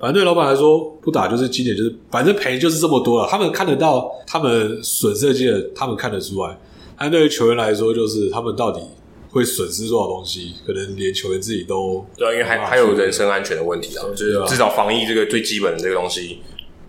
[0.00, 3.28] 反正对老板来说，不打就是经典就是反正赔就是这么多了。
[3.30, 6.58] 他们看得到，他们损失的他们看得出来。
[6.98, 8.80] 但对于球员来说，就是他们到底
[9.28, 16.38] 会损失多少东西，可能连球员自己都对啊，因为还还有人身安全的问题啊，就是至少防疫这个最基本的这个东西。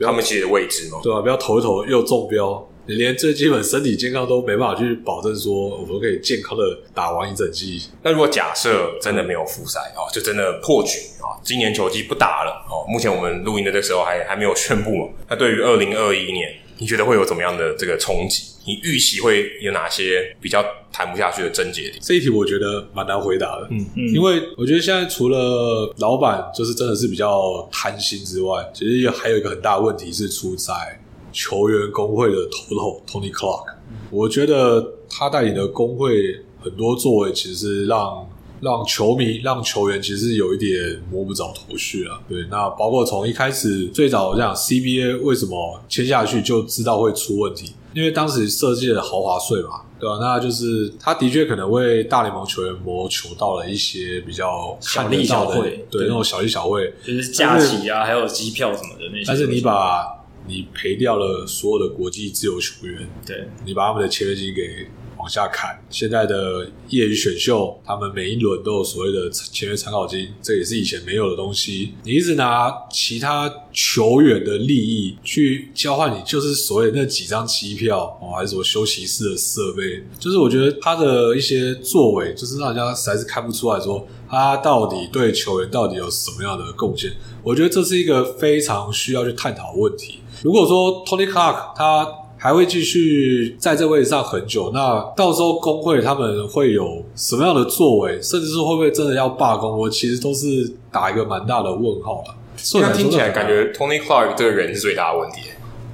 [0.01, 7.81] 他们其实的位置嘛，对啊，不要投一投又中标，你连最基本身体健康都没办法去保证，说我们可以健康的打完一整季。
[8.03, 12.85] 那如果假设真的没有复赛啊，就真的破局啊，今年球季不打了哦。
[12.91, 15.09] 目前我们录音的这时候还还没有宣布嘛。
[15.29, 18.41] 那对于二零二一年，你觉得会有怎么样的这个冲击？
[18.65, 21.93] 你预期会有哪些比较谈不下去的症结点？
[22.01, 30.73] 这一题我觉得蛮难回答的，嗯嗯，因为我觉得现在除了老板就是真的是比较贪心之外，其实还有一个很大的问题是出在
[31.31, 33.75] 球员工会的头头 Tony Clark，
[34.09, 38.27] 我觉得他带领的工会很多作为，其实是让
[38.61, 42.21] 让球迷、让球员其实有一点摸不着头绪啊。
[42.29, 49.81] 对，那包括从一开始最早这样 CBA 为什么签下去就知道会出问题，因为当时设计了豪华税嘛。
[50.01, 50.17] 对吧、啊？
[50.19, 59.25] 那就是他的确可能为大联盟球员谋求到了一些比较小利小惠，对，对那种小利小惠，就是假期啊，还有机票什么的那些。
[59.27, 64.87] 但是你把你赔掉了所有的国际自由球员，对，你把他们的签约金给。
[65.21, 71.93] 往下砍，现在的业余选秀，他们每一轮都有所谓的签约参考金，这也是以前没有的东西。
[72.03, 87.11] 你一直拿其他球员的利益去交换，你就是所谓那几张机票哦，还是什么休息室的设备，就是我觉得他的一些作为，就是让人家实在是看不出来说他到底对球员到底有什么样的贡献。
[87.43, 90.17] 我觉得这是一个非常需要去探讨的问题。
[90.41, 92.20] 如果说 Tony Clark 他。
[92.41, 99.77] 还会继续在这位置上很久，那到时候工会他们会有什么样的作为，甚至是会不会真的要罢工？
[99.77, 102.33] 我其实都是打一个蛮大的问号的。
[102.57, 105.41] 虽然听起来感觉 Tony Clark 这个人是最大的问题，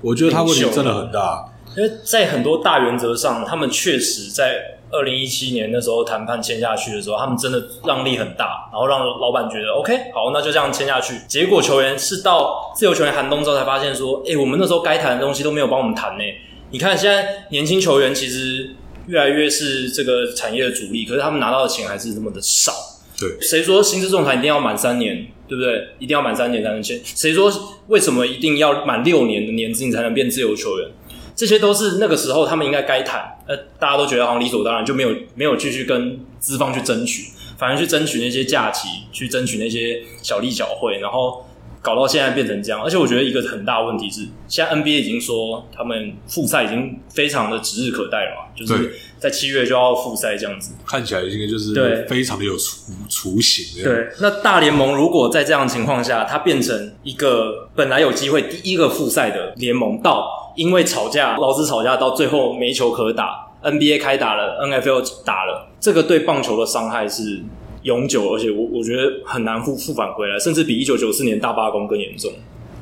[0.02, 4.77] 我觉得他问题真的很大，因为在很多大原则上，他们确实在。
[4.90, 11.14] 二零一七年那时候谈判签下去的时候，他们真的让利很大，然后让老板觉得 OK，好，那就这样签下去。
[11.28, 16.24] 结果球员是到自由球员寒冬之后才发现说，诶，我们那时候该谈的东西都没有帮我们谈呢。
[16.72, 18.76] 你看现在年轻球员其实
[19.08, 22.72] 越来越是这个产业的主力，可是他们拿到的钱还是那么的少。
[23.20, 25.88] 对，谁说薪资仲裁一定要满三年，对不对？
[25.98, 27.02] 一定要满三年才能签？
[27.04, 27.52] 谁说
[27.88, 30.90] 为什么一定要满六年的年资你才能变自由球员？
[31.38, 41.46] 这些都是那个时候他们应该该谈，呃，大家都觉得好像理所当然，就没有没有继续跟资方去争取，反而去争取那些假期，去争取那些小利小惠，然后
[41.80, 42.82] 搞到现在变成这样。
[42.84, 53.84] 而且我觉得一个很大的问题是，现在 NBA 已经说他们复赛已经非常的指日可待了嘛，就是在七月就要复赛这样子，看起来应该就是对非常的有雏雏形。
[53.84, 60.46] 对，那大联盟如果在这样的情况下，它变成一个本来有机会第一个复赛的联盟到。
[60.58, 67.44] 因为吵架，劳资吵架到最后没球可打，NBA 开打了，NFL 打了，这个对棒球的伤害是
[67.84, 72.32] 永久，而且我我觉得很难复复返回来，甚至比一九九四年大罢工更严重。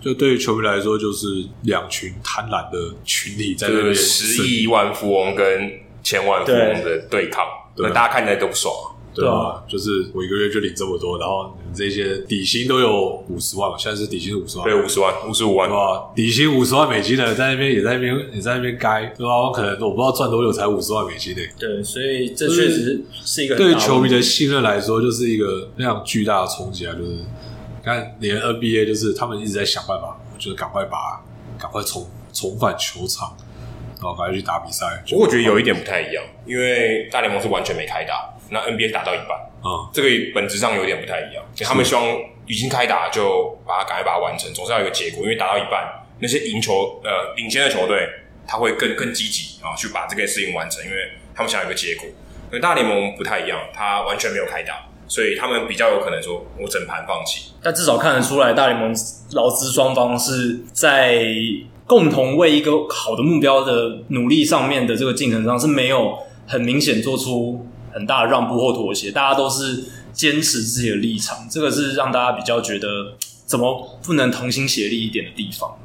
[0.02, 1.28] 就对于球迷来说，就是
[1.64, 5.46] 两群贪婪的群体在那边十亿万富翁跟
[6.02, 7.44] 千万富翁的对抗，
[7.78, 8.74] 那大家看起来都不爽。
[9.16, 16.12] 对啊，就是我一个月就领这么多，然后你们这些底薪都有五十万嘛，现在是底薪五十万，对，五十万，五十五万，对吧？
[16.14, 19.38] 底薪五十万美金的在那边也在那边也在那边该，对吧？
[19.38, 21.42] 我可能我不知道赚多久才五十万美金的。
[21.58, 26.94] 对，所以这确实是一个对球迷的信任来说，就是一个非常巨大的冲击啊！
[26.94, 27.26] 就是你
[27.84, 31.24] 看，连 NBA 就是他们一直在想办法，就是赶快把
[31.58, 33.34] 赶快重重返球场，
[33.96, 35.04] 然后赶快去打比赛。
[35.08, 38.35] 不过我觉得有一点不太一样，因为大联盟是完全没开打。
[38.50, 41.44] 那 NBA 打到一半，啊、嗯，这个本质上有点不太一样。
[41.64, 42.06] 他们希望
[42.46, 45.24] 已经开打就把它赶快把它完成，总是要有一个结果。
[45.24, 45.84] 因为打到一半，
[46.20, 48.08] 那些赢球呃领先的球队，
[48.48, 50.98] 他会更更积极啊去把这个事情完成，因为
[51.34, 52.08] 他们想有一个结果。
[52.52, 57.52] 跟大联盟不太一样，他完全没有开打，所以他们比较有可能说我整盘放弃。
[57.64, 58.94] 但至少看得出来，大联盟
[59.32, 61.26] 劳资双方是在
[61.88, 67.68] 共同为一个好的目标的努力上面的这个进程上是没有很明显做出。
[67.96, 73.16] 很大的让步或妥协，大家都是坚持自己的立场，这个是让大家比较觉得
[73.46, 75.76] 怎么不能同心协力一点的地方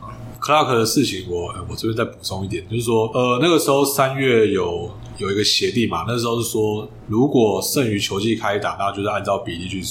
[0.41, 9.83] Clark 的事情我，我我这边再补充一点，就是说，呃，那个时候三月有有一个协定嘛，那时候是说，如果剩余球季开打，那就是按照比例去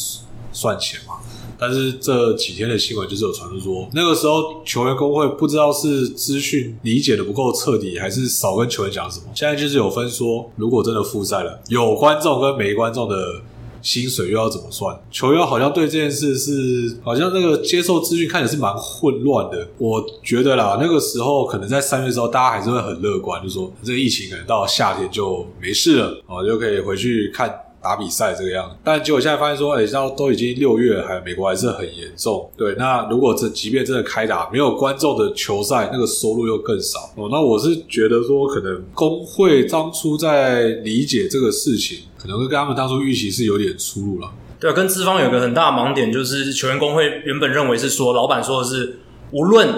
[0.52, 1.20] 算钱嘛。
[1.60, 9.26] 但是这几天的新闻就是有传出说，那个时候球员工会不知道是资讯理解的不够彻底，还是少跟球员讲什么。
[9.36, 13.16] 现在就是有分说，如果真的复赛了，有观众跟没观众的
[13.82, 14.98] 薪水又要怎么算？
[15.12, 19.68] 球员好像对这件事是好像那个接受资讯看起来是蛮混乱的。
[19.78, 27.54] 我觉得啦，那个时候可能在三月的时候，大家还是会很乐观，就说这个疫情可能到夏天就没事了，哦，就可以回去看。
[27.82, 32.50] 打比赛这个样子，但结果现在发现说，哎、欸，到都已经六月，还美国还是很严重。
[32.58, 37.00] 对，那如果这即便真的开打，没有观众的球赛，那个收入又更少。
[37.16, 44.30] 哦，那我是觉得说，可能工会当初在理解这个事情，可能会跟他们当初预期是有点出入了。
[44.60, 49.00] 对，跟资方有个很大的盲点，就是球员工会原本认为是说，老板说的是，
[49.32, 49.70] 无论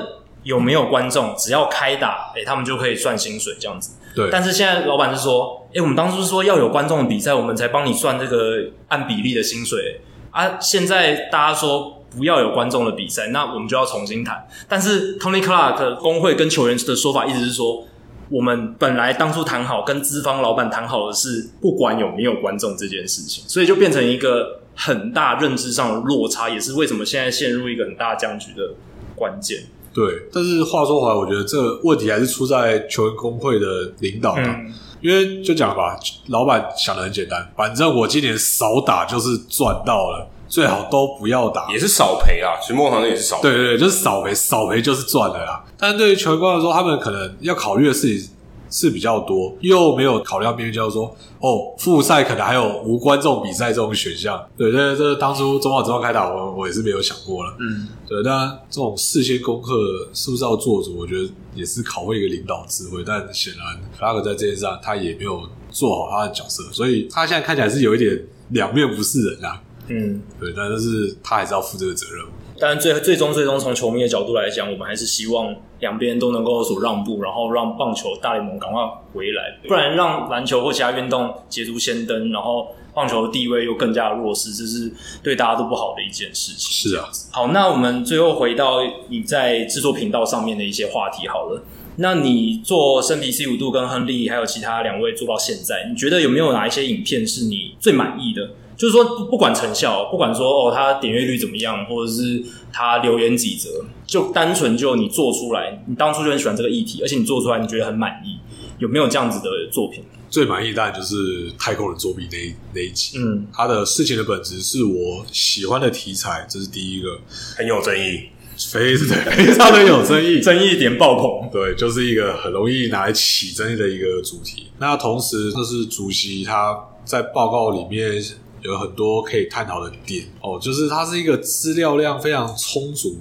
[0.43, 3.91] 有没有观众，只要开打，哎、欸，他们就可以算薪水这样子。
[4.15, 10.59] 对，但是现在老板是说，诶，我们当初是说要有观众的比赛，我们才帮你算这个按比例的薪水啊。
[10.59, 14.45] 现在大家说不要有观众的比赛，那我们就要重新谈。
[14.67, 17.85] 但是 Tony Clark 工会跟球员的说法一直是说，
[18.29, 28.73] 我们本来当初谈好跟资方老板谈好的是，不管有没有观众这件事情，所以就变成一个很大认知上的落差，也是为什么现在陷入一个很大僵局的
[29.15, 29.63] 关键。
[29.93, 34.41] 对，但是话说回来，我觉得这个问题还是出在球员工会的领导吧。
[34.45, 42.53] 嗯因为就讲吧，老板想的很简单，反正我今年少打就是赚到了，最好都不要打，也是少赔啊。
[42.61, 45.65] 其实莫行也是少赔，对对对，就是少赔，少赔就是赚了啦。
[45.75, 48.29] 但是对于球员来说，他们可能要考虑的事情。
[48.71, 54.43] 是比较多，又没有考虑到边边叫做说，哦，复赛可能还有无观众比赛这种选项。
[54.57, 57.53] 对，这这当初中华职棒开打，我我也是没有想过了。
[57.59, 59.73] 嗯，对，但这种事先功课
[60.13, 60.97] 是不是要做足？
[60.97, 63.03] 我觉得也是考验一个领导智慧。
[63.05, 68.17] 但显然，弗拉格在这件事上他也没有做好他的角色，所以他现在看起来是有一点
[68.51, 69.61] 两面不是人啊。
[69.87, 72.25] 嗯，对，但是他还是要负这个责任。
[72.61, 78.79] 但最最终最终从球迷的角度来讲，我们还是希望两边都能够有所让步，然后让棒球大联盟赶快
[79.11, 84.91] 回来，不然让篮球或其他运动捷足先登，然后棒球的地位又更加弱势，这是
[85.23, 86.91] 对大家都不好的一件事情。
[86.91, 88.77] 是啊，好，那我们最后回到
[89.09, 91.63] 你在制作频道上面的一些话题好了。
[91.97, 98.51] 那你做生皮 C 五度跟亨利还有其他两位做到现在，你觉得有没有哪一些影片是你最满意的？
[98.81, 103.69] 就是说，不管成效，不管说哦，他点阅率怎么样，或者是他留言几折，
[104.07, 108.39] 就单纯就你做出来，你当初就很喜欢这个议题，而且你做出来你觉得很满意，
[108.79, 110.03] 有没有这样子的作品？
[110.31, 113.19] 最满意当然就是太空人作弊那一那一集。
[113.19, 117.19] 嗯，他的事情的本质是我喜欢的题材，这是第一个，
[117.55, 118.29] 很有争议，
[118.71, 121.47] 非常非常的有争议， 争议点爆棚。
[121.51, 124.69] 对，就是一个很容易拿来起争议的一个主题。
[124.79, 126.75] 那同时，这是主席他
[127.05, 128.19] 在报告里面。
[128.61, 133.19] 有很多可以探讨的点哦，就是它是一个资料量非常充足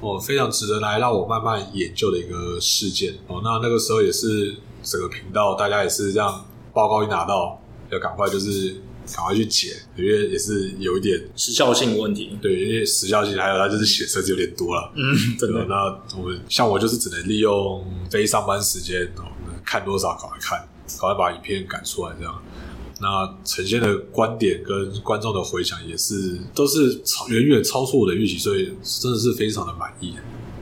[0.00, 3.40] 哦，非常值得来让我慢慢研究的一个事件哦。
[3.44, 7.60] 那那个时候也是整个频道大家也是这样，报告一拿到
[7.90, 8.76] 要赶快就是
[9.14, 12.38] 赶快去剪，因为也是有一点时效性的问题。
[12.40, 15.64] 对，因为时效性还有它就是写车子有点多了，嗯，真的。
[15.66, 15.84] 那
[16.16, 19.24] 我们像我就是只能利用非上班时间哦，
[19.64, 22.42] 看多少赶快看，赶快把影片赶出来这样。
[23.00, 30.14] 那呈现的观点跟观众的回响也是都是超远远超出我的预期，所以真的是非常的满意。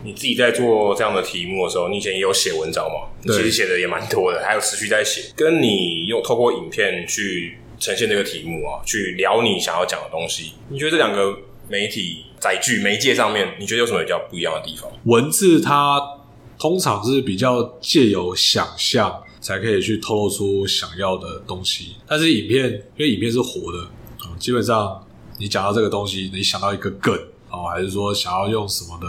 [0.05, 3.11] 你自己在做这样的题目的时候，你以前也有写文章吗？
[3.25, 5.33] 你其实写的也蛮多的，还有持续在写。
[5.35, 11.37] 跟你用透过影片去呈现这个题目啊，去聊你想要讲的东西，你觉得这两个
[11.69, 14.89] 媒体载具媒介上面，你觉得有什么比较不一样的地方？
[15.05, 16.01] 文字它
[16.57, 19.25] 通常是比较借由想象。
[19.49, 23.79] 才可以去透露出想要的东西，但是影片，因为影片是活的，
[24.39, 25.03] 基本上
[25.39, 27.15] 你讲到这个东西，你想到一个梗
[27.49, 29.07] 啊，还是说想要用什么的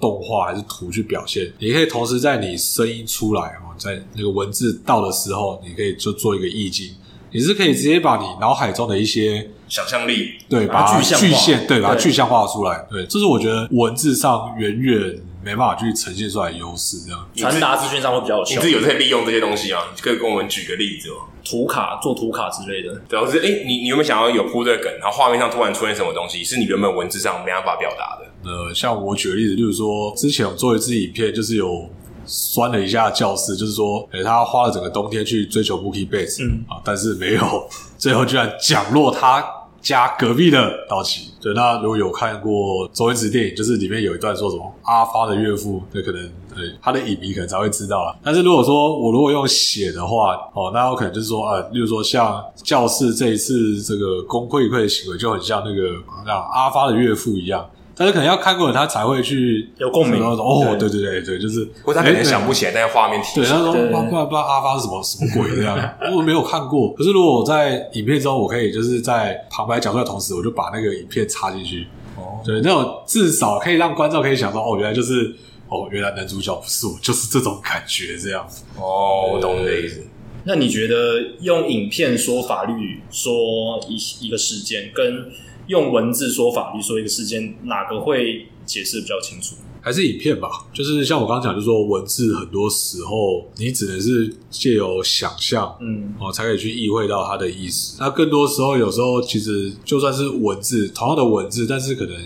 [0.00, 6.92] 动画还是图去表现，你可以同时在你声音出来哦，在那个文字到的时候，你可以就做一个意境，
[7.30, 15.22] 你是可以直接把你脑海中的一些想象力，对，把它具现，对，把它具象化出来，对，这是我觉得文字上远远。
[15.46, 18.56] 没办法去呈现出来优势，这样传达资讯上会比较有效。
[18.56, 19.80] 你自己有在利用这些东西啊？
[19.94, 20.00] 你？
[20.00, 22.92] 可以跟我们举个例子哦，图卡做图卡之类的。
[23.08, 28.50] 主要是哎，你你有没有想要有铺这个梗，然后画面上突然出现什么东西，是你原本文字上没办法表达的？
[28.50, 31.88] 呃，像我举个例子，就是说之前我做一支影片，就是有
[32.24, 39.44] 酸了一下教室，就是说，哎，他花了整个冬天去追求 Mookie Betts，嗯啊，但是没有， 最后居然奖落他。
[39.86, 46.20] 加隔壁的道奇，对，那如果有看过周星驰电影，就是里面有一段说什么阿发的岳父，那可能
[46.52, 48.16] 对他的影迷可能才会知道啦。
[48.20, 55.92] 但是如果说我如果用写的话，哦，那我可能就是说，啊，例如说像教室这一次这个功亏一篑的行为，就很像那个
[56.26, 57.64] 像阿发的岳父一样。
[57.98, 60.22] 但是可能要看过了，他才会去有共鸣。
[60.22, 63.40] 哦，对对对对，就是，或者他可能想不起来那个画面体。
[63.40, 65.78] 对，他说不知道不知道阿发是什么什么鬼这样，
[66.14, 66.92] 我没有看过。
[66.92, 71.86] 可是如果我在影片中，我可以就是在旁白讲出来的同时，我就把那个影片插进去。
[72.16, 75.34] 哦，对，那种至少可以让观众可以想到，哦，原来就是
[75.70, 78.46] 哦，原来男主角不是我，就是这种感觉这样。
[78.78, 80.04] 哦，我懂你的意思。
[80.44, 85.32] 那你觉得用影片说法律，说一一个事件跟？
[85.66, 89.56] 用文字说法律说一个事件，哪个会解释比较清楚？
[89.80, 90.48] 还是影片吧？
[90.72, 97.96] 就是像我刚刚讲，就是说文字很多时候你只能是借由想象，嗯，哦，才可以去意会到它的意思。
[98.00, 102.16] 那更多时候，有时候其实就算是文字，同样的文字，但是可能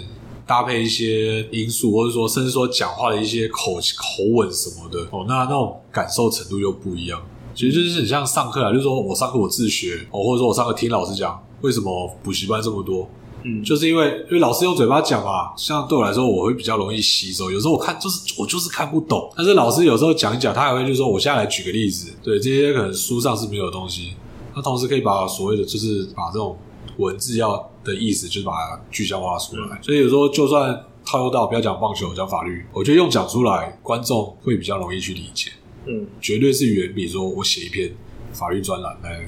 [0.47, 7.23] 搭配一些因素，或者说甚至说讲话的一些口口吻什么的，哦，那那种感受程度又不一样。
[7.55, 13.07] 其实就是很像上课啊，就是说我上课我自学，哦，或者说我上课听老师讲，为什么补习班这么多？
[13.43, 17.51] 嗯，就是因为因为老师用嘴巴讲嘛，像对我来说，我会比较容易吸收。
[17.51, 24.15] 有时候我看就是我就是看不懂，但是老师有时候讲一讲，他还会就说，我现在来举个例子，对，这些可能书上是没有的东西，
[24.55, 26.57] 那同时可以把所谓的就是把这种
[26.99, 29.77] 文字要的意思，就是把它具象化出来。
[29.77, 35.51] 嗯、所以有时候就算套用到不要讲棒球，讲法律，我觉得用讲出来，观众会比较容易去理解。
[35.87, 37.91] 嗯，绝对是远比说我写一篇
[38.33, 39.25] 法律专栏来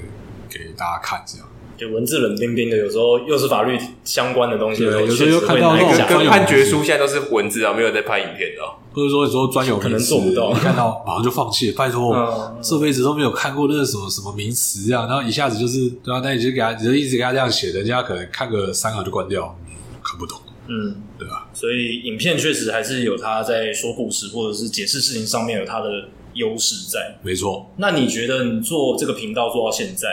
[0.47, 1.47] 给大家看这样。
[1.83, 8.61] 就文字冷冰冰的，有时候又是法律相关的东西，对，有时候又看到那个跟判决书现在都是文字啊，没有在拍影片的，
[8.93, 12.15] 或者说你说专有名词可能做不到，你看到 马上就放弃，拜托，
[12.61, 19.53] 这辈子都没有看过那个什么什么名词这样，然后一下子就是对啊，那你就给他，你就一直给他这样写，人家可能看个三行就关掉，
[20.01, 21.49] 看不懂，嗯，对吧？
[21.53, 25.89] 所以影片确实还是有他在说故事或者是解释事情上面有他的
[26.35, 27.69] 优势在，没错。
[27.77, 30.07] 那你觉得你做这个频道做到现在？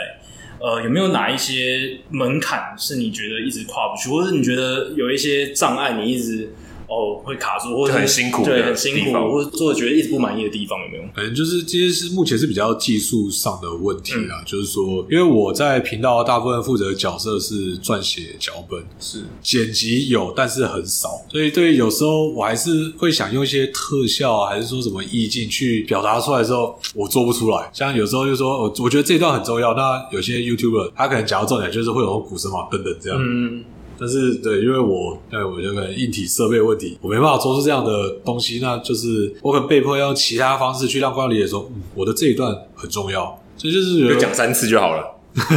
[0.61, 6.49] 呃，有没有哪一些门槛是你觉得一直跨不去，或者你觉得有一些障碍你一直？
[6.91, 11.03] 哦，会卡住，或者很辛苦，对，很辛苦，或者做觉得一直不满意的地方有没有？
[11.15, 27.69] 反正就是这些是目前是比较技术上的问题啊，嗯、就是说，因为我在频道大部分负责的角色是撰写脚本，是剪辑有，但是很少，所以对于有时候我还是会想用一些特效啊，还是说什么意境去表达出来的时候，我做不出来。
[27.71, 33.17] 像有时候就说，我我觉得这一段很重要，那有些 YouTuber 他可能讲到重点，就是会有鼓声嘛，等等这样。
[33.17, 33.63] 嗯。
[34.01, 45.05] 但是，对，因为我，对我这个硬体设备问题，我没办法做出这样的东西，那就是我可能被迫要用其他方式去让观众理解说，嗯，我的这一段很重要，所以就是就讲三次就好了，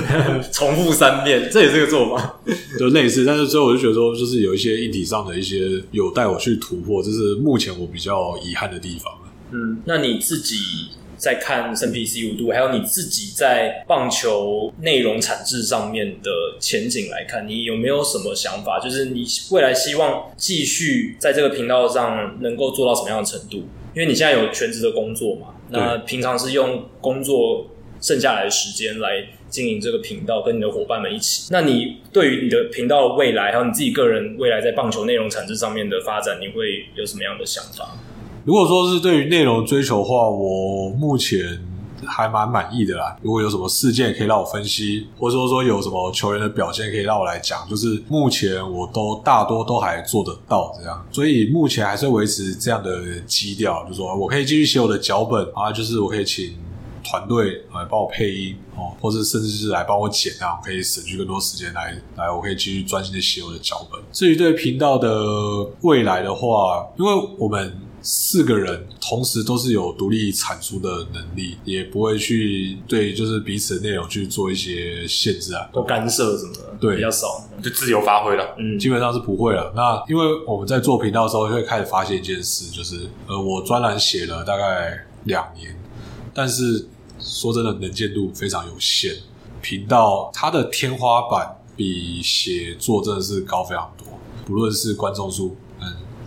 [0.52, 2.40] 重复三遍，这也是个做法，
[2.78, 3.24] 就类似。
[3.24, 9.10] 但是最后我就觉得说，就是有一些硬体上的一些有待我去突破，这是目前我比较遗憾的地方。
[9.52, 10.56] 嗯，那你自己？
[11.16, 18.78] 在看生皮 C 五度，还有你自己在棒球内容产制上面的前景来看，你有没有什么想法？
[18.78, 23.64] 就是你未来希望继续在这个频道上能够做到什么样的程度？
[23.94, 31.48] 因为你现在有全职的工作嘛，那平常是用工作剩下来的时间来经营这个频道，跟你的伙伴们一起。
[31.52, 37.96] 那你对于你的频道的未来，还有你自己个人未来在棒球内容产制上面的发展，你会有什么样的想法？
[38.44, 41.58] 如果说是对于内容追求的话，我目前
[42.04, 43.16] 还蛮满意的啦。
[43.22, 51.02] 如果有什么事件可以让我分析，或者说说有什么球员的表现可以让我来讲，就是目前我都大多都还做得到这样。
[51.10, 56.54] 所以目前还是维持这样的基调，就是说我可以继续写我的脚本啊，就是我可以请
[57.02, 63.98] 团队来帮我配音哦，或者甚至是来帮我剪啊，我可以省去更多时间来来，我可以继续专心的写我的脚本。
[64.12, 67.80] 至于对频道的未来的话，因为我们。
[68.06, 78.54] 四个人同时都是有独立产出的能力，也不会去对就是彼此的内容去做一些限制啊，都干涉什么的，对，比较少，就自由发挥了。
[78.58, 79.72] 嗯，基本上是不会了。
[79.74, 85.74] 那因为我们在做频道的时候，会开始发现一件事，就是呃，我专栏写了大概两年，
[86.34, 86.86] 但是
[87.18, 89.14] 说真的，能见度非常有限。
[89.62, 94.06] 频道它的天花板比写作真的是高非常多，
[94.44, 95.56] 不论是观众数。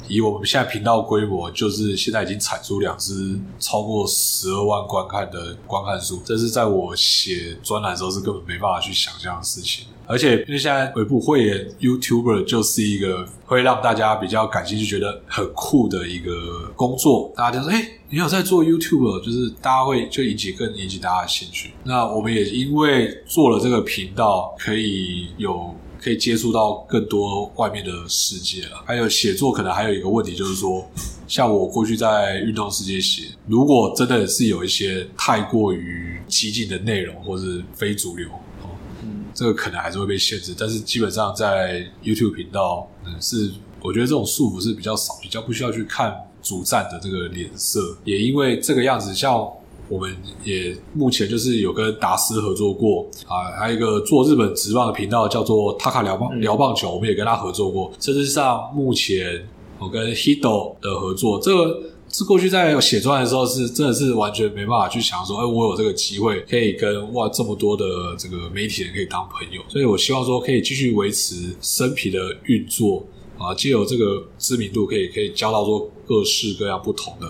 [0.08, 9.86] 以我们现在频道规模，就是现在已经产出两支超过十二万观看的观看数，这是在我写专栏的时候是根本没办法去想象的事情。
[10.10, 21.74] 而且因为现在尾部会员 YouTuber 就是一个会让大家比较感兴趣、觉得很酷的一个工作，大家就说：“哎，你有在做 YouTuber？” 就是大家会就引起更引起大家的兴趣。
[21.84, 25.76] 那我们也因为做了这个频道，可以有。
[26.02, 28.84] 可以接触到更多外面的世界了。
[28.86, 30.88] 还有写作，可能还有一个问题，就是说，
[31.28, 38.28] 像我过去在运动世界写，如果真的是有一些太过于激进的内容，或是非主流，
[38.62, 38.70] 哦，
[39.04, 40.56] 嗯，这个可能还是会被限制。
[40.58, 47.98] 但是基本上在 YouTube 频道，嗯，是我觉得这种束缚是比较少，比较不需要去看主战的这个脸色。
[48.04, 49.48] 也因为这个样子，像。
[49.90, 57.92] 我们也目前就是有跟达斯合作过啊，还有一个做日本职棒的频道叫做塔卡聊棒聊棒球，我们也跟他合作过。
[58.00, 59.48] 甚至上目前
[59.80, 67.86] 我跟 Hito 的合作，这个是过去在写专栏的时候是真的是完全没办法去想说，哎，我有这个机会可以跟哇这么多的
[68.18, 73.06] 这个媒体人可以当朋友，所以我希望说可以继续维持生皮的运作
[73.38, 77.28] 啊，借由这个知名度可以可以交到说各式各样不同的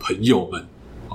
[0.00, 0.66] 朋友们。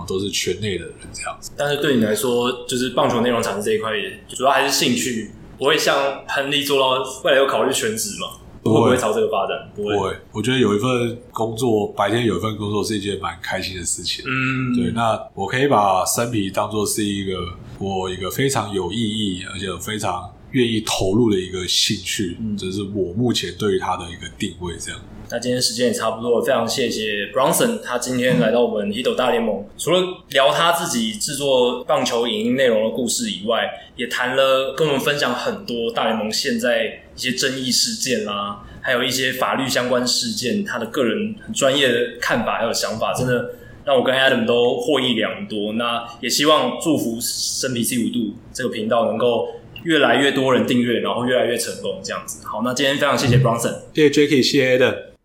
[0.08, 3.92] 都是圈内的人这样子，但是对你来说，就是棒球内容产生这一块，
[4.30, 8.40] 主要还是兴趣，不会像亨利做到未来有考虑全职嘛？
[8.64, 9.72] 不会不会朝这个发展？
[9.74, 10.14] 不会，不会。
[10.34, 14.26] 我觉得有一份工作，白天有一份工作是一件蛮开心的事情。
[14.28, 14.92] 嗯，对。
[14.92, 17.40] 那我可以把生皮当做是一个
[17.80, 24.76] 我一个非常有意义，而且非常愿意投入的一个兴趣，嗯，这是我目前对于他的一个定位。
[24.78, 25.00] 这样，
[25.30, 43.52] 那今天时间也差不多了，非常谢谢 Bronson，他今天来到我们 Hito 大联盟，除了聊他自己制作棒球影音内容的故事以外，也谈了跟我们分享很多大联盟现在一些争议事件啦，还有一些法律相关事件，他的个人很专业的看法还有想法，真的
[43.84, 45.74] 让我跟 Adam 都获益良多。
[45.74, 49.50] 那也希望祝福生皮 C 五度这个频道能够。
[49.84, 52.46] 越来越多人订阅，然后越来越成功，这样子。
[52.46, 55.17] 好，那今天非常谢谢 Bronson，谢谢 Jacky，谢谢的。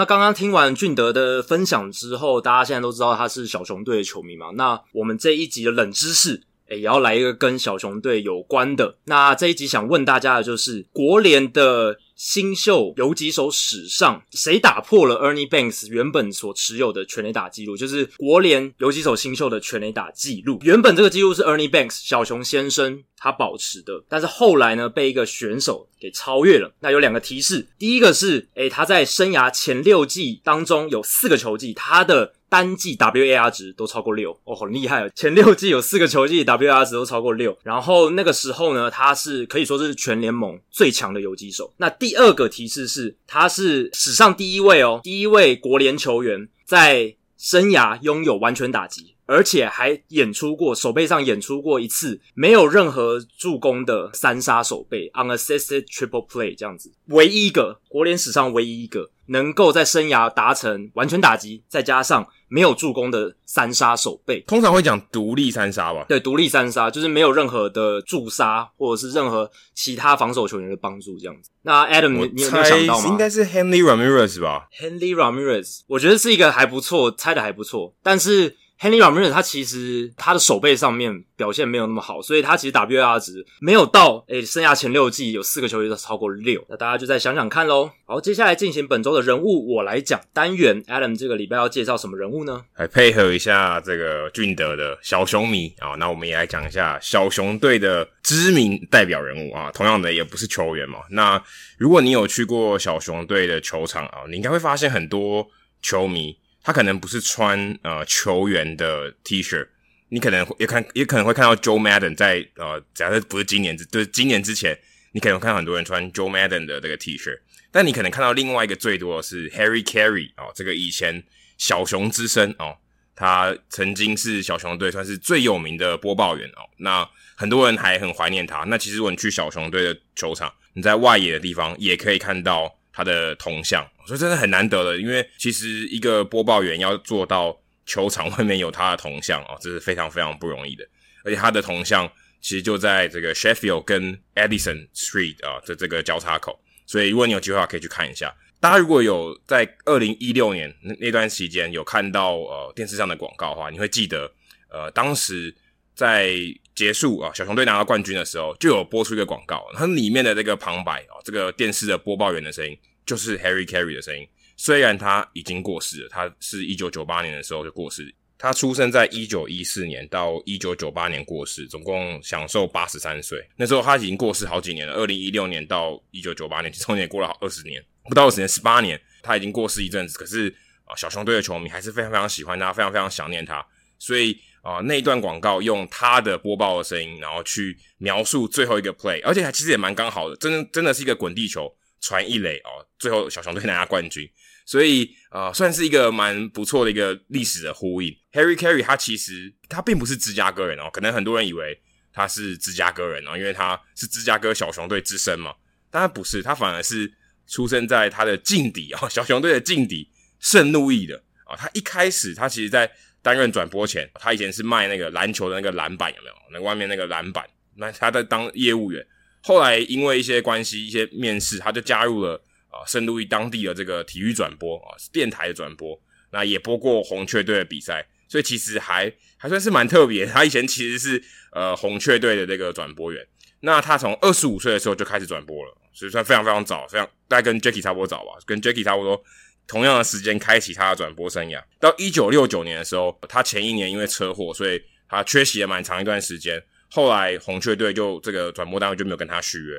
[0.00, 4.46] 那刚刚听完俊德的分享之后，大家现在都知道他是小熊队的球迷嘛？
[4.54, 6.40] 那我们这一集的冷知识，
[6.70, 8.96] 诶也要来一个跟小熊队有关的。
[9.04, 11.98] 那这一集想问大家的就是国联的。
[12.20, 17.78] 新秀游击手史上，谁打破了 Ernie Banks 原本所持有的全垒打记录？
[17.78, 20.58] 就是国联游击手新秀的全垒打记录。
[20.60, 26.70] 原本这个记录是 Ernie Banks 小熊先生他保持的，但是后来呢，被一个选手给超越了。
[26.80, 32.34] 那有两个提示，第一个是，诶，他在生涯前六季当中有四个球季，他的。
[32.50, 35.10] 单季 WAR 值都超过六哦，很厉害哦！
[35.14, 41.72] 前六季有四个球季 WAR 值都超过六，然后那个时候呢，他是可以说是全联盟最强的游击手。
[41.76, 49.14] 那第二个提示是，他是史上第一位哦，第一位国联球员在生涯拥有完全打击。
[49.30, 64.40] 而且还演出过手背上演出过一次没有任何助攻的三杀手背，unassisted triple play 这样子，唯一一个国联史上唯一一个能够在生涯达成完全打击，再加上没有助攻的三杀手背。
[64.48, 66.04] 通常会讲独立三杀吧？
[66.08, 71.50] 对，独立三杀就是没有任何的助杀或者是任何其他防守球员的帮助这样子。
[71.62, 73.08] 那 Adam，你你有没有想到吗？
[73.08, 78.56] 应该是 Hanley Ramirez 吧？Hanley Ramirez，我觉得是一个还不错，猜的还不错，但是。
[78.80, 87.90] Hanley Ramirez 他其实他的手背上面表现没有那么好，所以他其实 WAR 值没有到诶，生涯前六季有四个球员都超过六，那大家就再想想看喽。
[88.06, 92.64] 好，接下来进行本周的人物我来讲单元，Adam 这个礼拜要介绍什么人物呢？
[92.76, 101.00] 来配合一下这个俊德的小熊迷啊，那我们也来讲一下小熊队的知名代表人物啊，同样的也不是球员嘛。
[101.10, 101.42] 那
[101.76, 105.46] 如果你有去过小熊队的球场啊，你应该会发现很多
[105.82, 106.34] 球迷。
[106.62, 109.66] 他可能不是穿呃球员的 T 恤，
[110.10, 114.78] 你可能也看也可能会看到 Joe Madden 在呃，假设不是今年之，就是今年之前，
[115.12, 117.30] 你可能看到很多人穿 Joe Madden 的这个 T 恤，
[117.72, 121.22] 但你可能看到另外一个最多的是 Harry Carey 哦，这个以前
[121.56, 122.76] 小熊之声哦，
[123.16, 128.64] 他曾经是小熊队算是最有名的播报员哦，那很多人还很怀念他。
[128.64, 132.76] 那其实如果你去小熊队的球场，你在外野的地方也可以看到。
[132.92, 137.56] 他的铜像，所以真的很难得的，因为其实一个播报员要做到
[137.86, 140.84] 球场外面有他的铜像啊，这是非常非常不容易的。
[141.22, 148.34] 而且他的铜像其实就在这个 Sheffield 跟 Edison Street 啊的这个交叉口，所以如果你有机会的话，可以去看一下。
[148.58, 154.28] 大家如果有在二零一六年那那段期间有看到呃电视上的广告的话，你会记得
[154.70, 155.54] 呃当时
[155.94, 156.34] 在
[156.74, 162.76] 结束啊小熊队拿到冠军的时候，就有播出一个广告，它里面的这个旁白啊，这个电视的播报员的声音。
[163.10, 164.24] 就是 Harry Carey 的声音，
[164.56, 168.14] 虽然他已经过世了，他是一九九八年的时候就过世。
[168.38, 173.44] 他出生在一九一四年到一九九八年过世，总共享受八十三岁。
[173.56, 180.16] 那时候他已经过世好几年了，二零一六年到一九九八年，中间也过了好二十年，不到二十年，十八年，他已经过世一阵子。
[180.16, 180.54] 可是
[180.84, 183.66] 啊，小熊队的球迷还是非常非常喜欢他，非常非常想念他。
[183.98, 191.74] 所以啊，那一段广告用他的播报的声音，然后去描述最后一个 play，而且还其实也蛮刚好的，真的真的是一个滚地球。
[192.00, 194.28] 传一垒哦，最后小熊队拿下冠军，
[194.64, 198.10] 所以呃，算是一个蛮不错的一个历史的呼应。
[198.32, 201.78] Harry Caray 他其实他并不是芝加哥人哦，可能很多人以为
[202.12, 205.54] 他是芝加哥人哦，因为他是芝加哥小熊队之身嘛，
[205.90, 207.12] 但他不是，他反而是
[207.46, 211.56] 出生在他的劲敌哦，小熊队的劲敌圣路易的啊、哦。
[211.58, 212.90] 他一开始他其实在
[213.20, 216.34] 担任转播前，他以前是卖那个篮球的那个篮板有没有？
[216.52, 217.46] 那外面那个篮板，
[217.76, 219.06] 那他在当业务员。
[219.42, 222.34] 后来因为一些关系、一些面试，他就加入了
[222.68, 225.98] 啊圣路易当地的这个体育转播啊，电台的转播，
[226.30, 230.26] 那也播过红雀队的比赛，所以其实还还算是蛮特别。
[230.26, 231.22] 他以前其实是
[231.52, 233.26] 呃红雀队的这个转播员，
[233.60, 239.22] 那他从二十五岁的时候就开始转播了，所以算非常非常早，非常大概跟 Jackie 差不多早吧，跟 Jackie 差不多
[239.66, 241.62] 同样的时间开启他的转播生涯。
[241.78, 246.62] 到一九六九年的时候，他前一年因为车祸，所以他缺席了蛮长一段时间。
[246.90, 249.76] 后来红雀队就这个转播单位就没有跟他续约，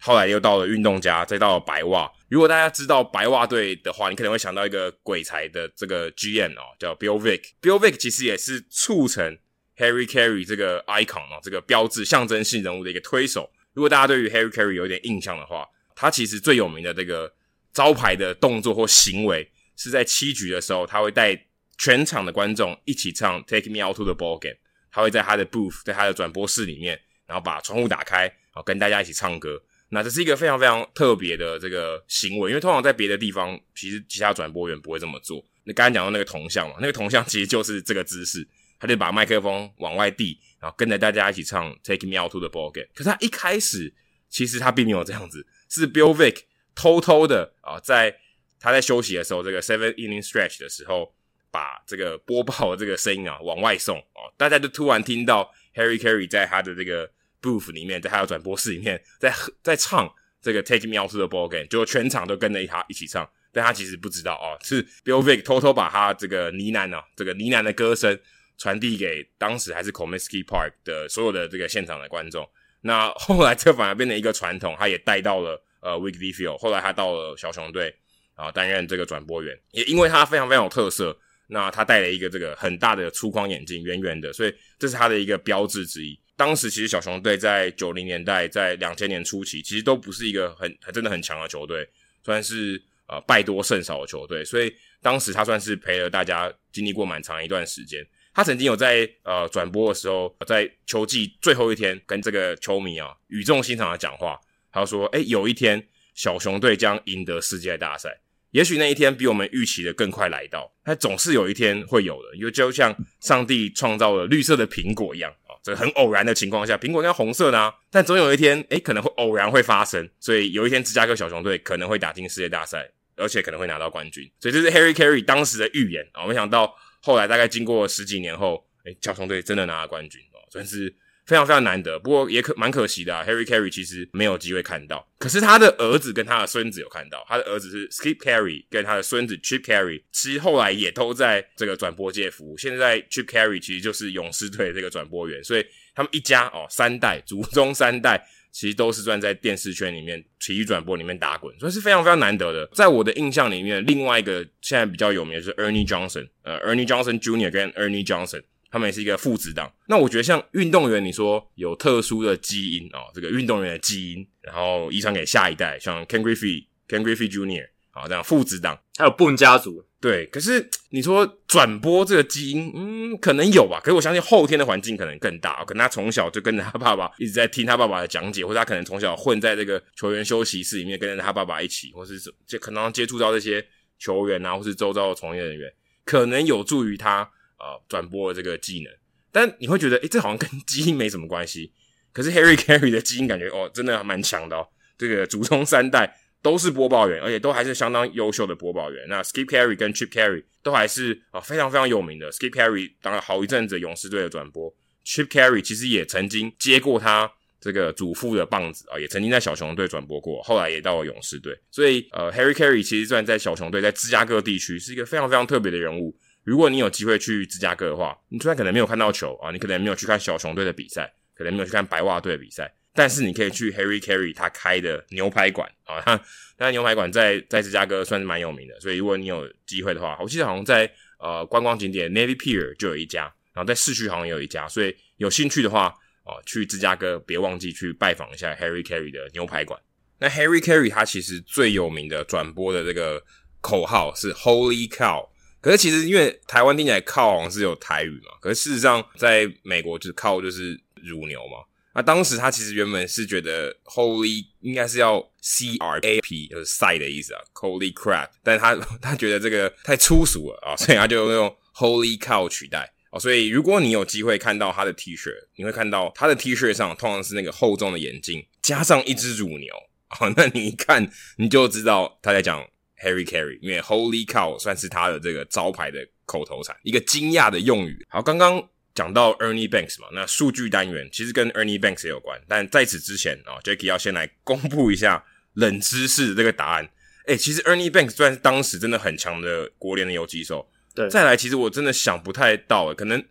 [0.00, 2.10] 后来又到了运动家，再到了白袜。
[2.28, 7.42] 如果大家知道白袜队的话，你可能会想到一个鬼才的这个 GM 哦，叫 Bill Vick。
[7.60, 9.38] Bill Vick 其实也是促成
[9.76, 13.50] Harry Carey 这个 icon 哦，这个标志象征性人物的一个推手。
[13.72, 17.32] 如果大家对于 Harry Carey 有点印象的话，他其实最有名的这个
[17.72, 21.46] 招牌的动作或行为，是在七局的时候，他会带
[21.76, 24.56] 全场的观众一起唱 Take Me Out to the Ball Game。
[24.94, 29.60] 他会在他的 booth，在他的转播室里面，然后把窗户打开，然后跟大家一起唱歌。
[29.88, 35.44] 那这是一个非常非常特别的这个行为，因为通常在别的地方，其实其他转播员不会这么做。
[35.64, 38.46] 你刚才讲到那个铜像嘛，那个铜像其实就是这个姿势，
[38.78, 42.86] 他就把麦克风往外递，然后跟着大家一起唱 Take Me Out to the Ball Game。
[42.94, 43.92] 可是他一开始
[44.28, 46.42] 其实他并没有这样子，是 Bill Vick
[46.74, 48.16] 偷偷的啊，在
[48.60, 51.14] 他在休息的时候，这个 seven inning stretch 的时候，
[51.54, 57.08] 把这个播报的这个声音啊往外送哦，大家就突然听到 Harry Carey 在他的这个。
[57.44, 59.30] booth 里面，在他的转播室里面，在
[59.62, 68.18] 在唱这个 Take Me Out to the Ball Game，就全场都跟着他一起唱，但他其实不知道哦，是 Bill Vick 偷偷把他这个呢喃啊，这个呢喃的歌声
[68.56, 72.48] 传递给当时还是 Comiskey Park 的所有的这个现场的观众。
[72.80, 77.94] 那后来这反而变成一个传统，他也带到了呃 Wrigley Field，后来他到了小熊队
[78.36, 81.14] 啊担任这个转播员，也因为他非常非常有特色，
[81.46, 86.18] 那他戴了一个这个很大的粗框眼镜，圆圆的，所以这是他的一个标志之一。
[86.36, 91.88] 当时其实小熊队在九零年代，在两千年初期，其实都不是一个很还真的很强的球队，
[92.24, 98.04] 算是呃败多胜少的球队，所以当时他算是陪了大家经历过蛮长一段时间。
[98.32, 104.36] 他曾经有在呃转播的时候，在球季最后一天跟这个球迷啊语重心长的讲话，
[104.72, 108.10] 他说：“诶，有一天小熊队将赢得世界大赛，
[108.54, 126.24] 也许那一天比我们预期的更快来到，它总是有一天会有的，因为就像上帝创造了绿色的苹果一样啊。”这很偶然的情况下，苹果应该红色的啊，但总有一天，诶，可能会偶然会发生，所以有一天芝加哥小熊队可能会打进世界大赛，而且可能会拿到冠军，所以这是 Harry Carey 当时的预言啊。
[126.24, 130.94] 没想到后来大概经过十几年后，诶，小熊队真的拿了冠军哦，算是。
[131.26, 133.24] 非常非常难得，不过也可蛮可惜的啊。
[133.26, 137.24] Harry Carey 其实没有机会看到，可是他的儿子跟他的孙子有看到。
[137.26, 142.56] 他的儿子是 Skip Carey，跟他的孙子 Chip Carey，其实后来也都在这个转播界服务。
[142.58, 145.64] 现在 Chip Carey 其实就是勇士队这个转播员，所以
[145.94, 148.22] 他们一家哦三代祖宗三代，
[148.52, 152.68] 其实都是算在电视圈里面体育转播里面打滚，所以是非常非常难得的。
[152.74, 157.50] 在我的印象里面，另外一个现在比较有名的是 Ernie Johnson，呃，Ernie Johnson Jr.
[157.50, 158.42] 跟 Ernie Johnson。
[158.74, 159.72] 他们也是一个父子档。
[159.86, 167.68] 那我觉得像运动员，你说有特殊的基因哦，这个运动员的基因，然后遗传给下一代，像 Ken Griffey、Ken Griffey Jr.
[167.92, 169.86] 啊这样父子档，还有布恩家族。
[170.00, 173.78] 对，可是你说转播这个基因，嗯，可能有吧。
[173.78, 183.64] 可是我相信后天的环境可能更大，可能他从小就跟着他爸爸一直在听他爸爸的讲解，或者他可能从小混在这个球员休息室里面，跟着他爸爸一起，或是就可能接触到这些
[184.00, 185.72] 球员啊，或是周遭的从业人员，
[186.04, 187.30] 可能有助于他。
[187.56, 188.92] 啊，转播的这个技能，
[189.32, 191.72] 但你会觉得，诶，这好像跟 基因没什么关系。
[192.12, 194.68] 可是 Harry Carey 的基因感觉，哦，真的蛮强的哦。
[194.96, 199.04] 这个祖宗三代都是播报员，而且都还是相当优秀的播报员。
[199.08, 202.30] 那 Skip Carey 跟 Chip Carey 都还是啊非常非常有名的。
[202.30, 204.72] Skip Carey 当了好一阵子勇士队的转播
[205.04, 207.28] ，Chip Carey 其实也曾经接过他
[207.60, 211.58] 这个祖父的棒子啊，也曾经在小熊队转播过，后来也到了勇士队。
[211.72, 216.16] 所以，呃，Harry Carey 其实虽然在小熊队，在芝加哥地区是一个非常非常特别的人物。
[216.44, 226.20] 如果你有机会去芝加哥的话，你虽然可能没有看到球啊，你可能没有去看小熊队的比赛，可能没有去看白袜队的比赛，但是你可以去 Harry Carey 他开的牛排馆啊，他
[226.58, 230.88] 那牛排馆在在芝加哥算是蛮有名的，所以如果你有机会的话，我记得好像在
[231.18, 233.22] 呃观光景点 Navy Pier 就有一家，
[233.54, 235.86] 然后在市区好像也有一家，所以有兴趣的话
[236.24, 239.80] 啊，去芝加哥别忘记去拜访一下 Harry Carey 的牛排馆。
[240.18, 243.22] 那 Harry Carey 他其实最有名的转播的这个
[243.62, 245.30] 口号是 Holy Cow。
[245.64, 251.64] 可是其实因为台湾听起来“靠”好像是有台语嘛，可是事实上在美国就是“靠”就是乳牛嘛。
[251.94, 258.28] 那当时他其实原本是觉得 “holy” 应该是要 “c r a p”，就是“赛”的意思啊，“holy crap”。
[258.42, 263.18] 但他 他觉得这个太粗俗了啊，所以他就用 “holy cow” 取代啊。
[263.18, 269.74] 所以如果你有机会看到他的 T 恤，你会看到他的 T 恤上通常是那个厚重的眼镜，加上一只乳牛
[270.08, 272.62] 啊，那你一看你就知道他在讲。
[273.04, 278.04] Harry Carey，因为 Holy Cow 算是他的这个招牌的口头禅，一个惊讶的用语。
[278.08, 286.88] 好，刚刚讲到 Ernie Banks 嘛，那数据单元其实跟 Ernie Banks 也有关，但在此之前啊，Jackie 要先来公布一下冷知识的这个答案。
[287.26, 290.70] 诶，其实 Ernie Banks 算是当时真的很强的国联的游击手。
[290.94, 293.24] 对，再来，其实我真的想不太到，可能